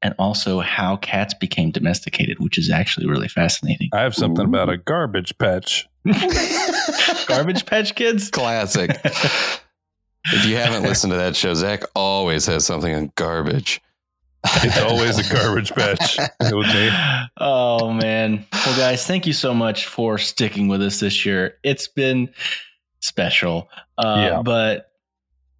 and 0.03 0.15
also 0.19 0.61
how 0.61 0.97
cats 0.97 1.35
became 1.35 1.71
domesticated, 1.71 2.39
which 2.41 2.59
is 2.59 2.71
actually 2.71 3.07
really 3.07 3.29
fascinating. 3.29 3.89
I 3.93 4.03
have 4.03 4.15
something 4.15 4.45
Ooh. 4.45 4.49
about 4.49 4.69
a 4.69 4.77
garbage 4.77 5.37
patch. 5.39 5.89
Garbage 7.27 7.65
Patch 7.65 7.95
Kids? 7.95 8.29
Classic. 8.31 8.91
If 10.33 10.47
you 10.47 10.57
haven't 10.57 10.83
listened 10.85 11.13
to 11.13 11.17
that 11.19 11.37
show, 11.37 11.55
Zach 11.55 11.83
always 11.95 12.47
has 12.47 12.65
something 12.65 12.95
on 12.95 13.13
garbage. 13.15 13.81
It's 14.63 14.79
always 14.79 15.19
a 15.19 15.35
garbage 15.35 15.73
patch 15.73 16.19
with 16.41 16.67
me. 16.75 16.91
Oh 17.39 17.93
man. 17.93 18.47
Well, 18.53 18.77
guys, 18.77 19.07
thank 19.07 19.27
you 19.27 19.33
so 19.33 19.53
much 19.55 19.87
for 19.87 20.19
sticking 20.19 20.69
with 20.69 20.83
us 20.83 21.01
this 21.01 21.25
year. 21.27 21.57
It's 21.63 21.89
been 21.89 22.31
special. 23.01 23.69
Uh, 23.99 24.29
Yeah. 24.31 24.43
but 24.43 24.91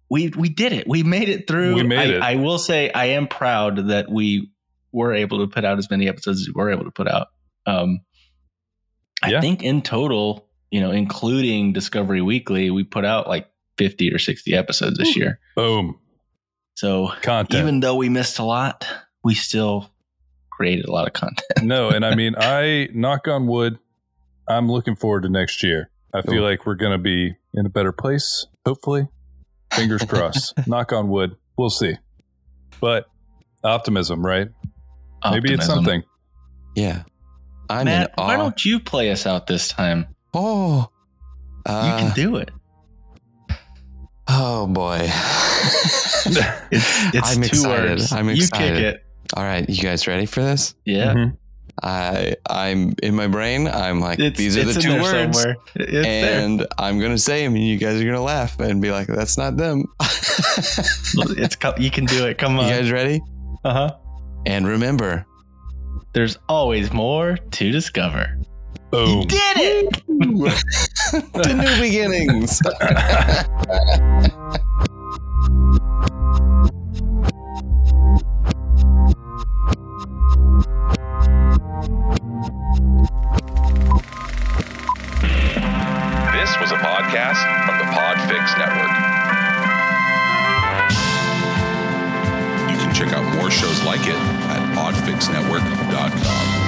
we 0.09 0.29
we 0.29 0.49
did 0.49 0.71
it. 0.71 0.87
We 0.87 1.03
made 1.03 1.29
it 1.29 1.47
through. 1.47 1.75
We 1.75 1.83
made 1.83 2.11
I, 2.11 2.17
it. 2.17 2.21
I 2.21 2.35
will 2.35 2.59
say 2.59 2.91
I 2.91 3.05
am 3.05 3.27
proud 3.27 3.87
that 3.89 4.09
we 4.09 4.51
were 4.91 5.13
able 5.13 5.39
to 5.39 5.47
put 5.47 5.65
out 5.65 5.77
as 5.79 5.89
many 5.89 6.07
episodes 6.07 6.41
as 6.41 6.47
we 6.47 6.53
were 6.53 6.71
able 6.71 6.85
to 6.85 6.91
put 6.91 7.07
out. 7.07 7.27
Um 7.65 8.01
I 9.23 9.31
Yeah. 9.31 9.41
think 9.41 9.63
in 9.63 9.81
total, 9.81 10.47
you 10.71 10.79
know, 10.79 10.91
including 10.91 11.73
Discovery 11.73 12.21
Weekly, 12.21 12.69
we 12.69 12.83
put 12.83 13.03
out 13.05 13.27
like 13.27 13.47
50 13.77 14.11
or 14.13 14.19
60 14.19 14.53
episodes 14.55 14.97
this 14.97 15.15
year. 15.15 15.39
Boom. 15.55 15.99
So 16.75 17.09
Content. 17.21 17.61
even 17.61 17.79
though 17.79 17.95
we 17.95 18.09
missed 18.09 18.39
a 18.39 18.43
lot, 18.43 18.85
we 19.23 19.33
still 19.35 19.89
created 20.51 20.85
a 20.85 20.91
lot 20.91 21.07
of 21.07 21.13
content. 21.13 21.63
no, 21.63 21.89
and 21.89 22.05
I 22.05 22.15
mean, 22.15 22.35
I 22.39 22.89
knock 22.93 23.27
on 23.27 23.47
wood. 23.47 23.77
I'm 24.47 24.69
looking 24.71 24.95
forward 24.95 25.23
to 25.23 25.29
next 25.29 25.63
year. 25.63 25.89
I 26.13 26.21
feel 26.21 26.35
Ooh. 26.43 26.47
like 26.47 26.65
we're 26.65 26.75
going 26.75 26.91
to 26.91 26.97
be 26.97 27.35
in 27.53 27.65
a 27.65 27.69
better 27.69 27.91
place. 27.91 28.45
Hopefully, 28.65 29.07
fingers 29.73 30.03
crossed. 30.07 30.53
knock 30.67 30.93
on 30.93 31.09
wood. 31.09 31.35
We'll 31.57 31.69
see. 31.69 31.95
But 32.79 33.05
optimism, 33.63 34.25
right? 34.25 34.49
Maybe 35.29 35.53
it's 35.53 35.65
something. 35.65 36.03
Yeah. 36.75 37.03
I'm 37.69 37.85
Matt, 37.85 38.09
in 38.09 38.13
awe. 38.17 38.27
why 38.27 38.35
don't 38.37 38.63
you 38.63 38.79
play 38.79 39.09
us 39.11 39.25
out 39.25 39.47
this 39.47 39.67
time? 39.69 40.07
oh. 40.33 40.89
You 41.67 41.73
Uh, 41.73 41.97
can 41.99 42.13
do 42.13 42.35
it. 42.35 42.51
Oh 44.27 44.67
boy. 44.67 45.09
It's 46.27 46.35
it's 47.13 47.35
I'm 47.37 47.41
two 47.43 47.47
excited. 47.47 47.89
words. 47.89 48.11
I'm 48.11 48.27
You 48.29 48.35
excited. 48.35 48.73
kick 48.77 48.83
it. 48.95 49.05
All 49.35 49.43
right, 49.43 49.69
you 49.69 49.81
guys 49.81 50.07
ready 50.07 50.25
for 50.25 50.41
this? 50.41 50.73
Yeah. 50.85 51.13
Mhm. 51.13 51.37
I 51.83 52.35
I'm 52.49 52.95
in 53.03 53.15
my 53.15 53.27
brain. 53.27 53.67
I'm 53.67 53.99
like 53.99 54.17
It's, 54.19 54.37
these 54.37 54.57
are 54.57 54.61
it's 54.61 54.75
the 54.75 54.81
two 54.81 55.01
words, 55.01 55.37
somewhere. 55.39 55.57
It's 55.75 55.91
there. 55.91 56.41
and 56.45 56.65
I'm 56.79 56.99
gonna 56.99 57.17
say 57.19 57.43
them, 57.43 57.53
and 57.55 57.63
you 57.63 57.77
guys 57.77 58.01
are 58.01 58.05
gonna 58.05 58.21
laugh 58.23 58.59
and 58.59 58.81
be 58.81 58.91
like, 58.91 59.07
"That's 59.07 59.37
not 59.37 59.57
them." 59.57 59.85
It's 61.37 61.57
you 61.77 61.91
can 61.91 62.05
do 62.05 62.25
it. 62.25 62.37
Come 62.37 62.57
on, 62.59 62.67
you 62.67 62.73
guys 62.73 62.91
ready? 62.91 63.21
Uh 63.63 63.73
huh. 63.73 63.95
And 64.47 64.67
remember, 64.67 65.25
There's 66.13 66.37
always 66.49 66.91
more 66.93 67.37
to 67.37 67.71
discover. 67.71 68.39
Boom. 68.91 69.21
You 69.21 69.25
did 69.25 69.57
it. 69.57 70.03
the 71.33 71.53
new 71.53 71.81
beginnings. 71.81 72.61
This 86.45 86.59
was 86.59 86.71
a 86.71 86.77
podcast 86.77 87.41
from 87.65 87.79
the 87.79 87.85
Podfix 87.85 88.55
Network. 88.57 88.91
You 92.69 92.77
can 92.77 92.93
check 92.93 93.13
out 93.13 93.25
more 93.35 93.49
shows 93.49 93.81
like 93.83 94.01
it 94.01 94.15
at 94.15 94.75
podfixnetwork.com. 94.75 96.64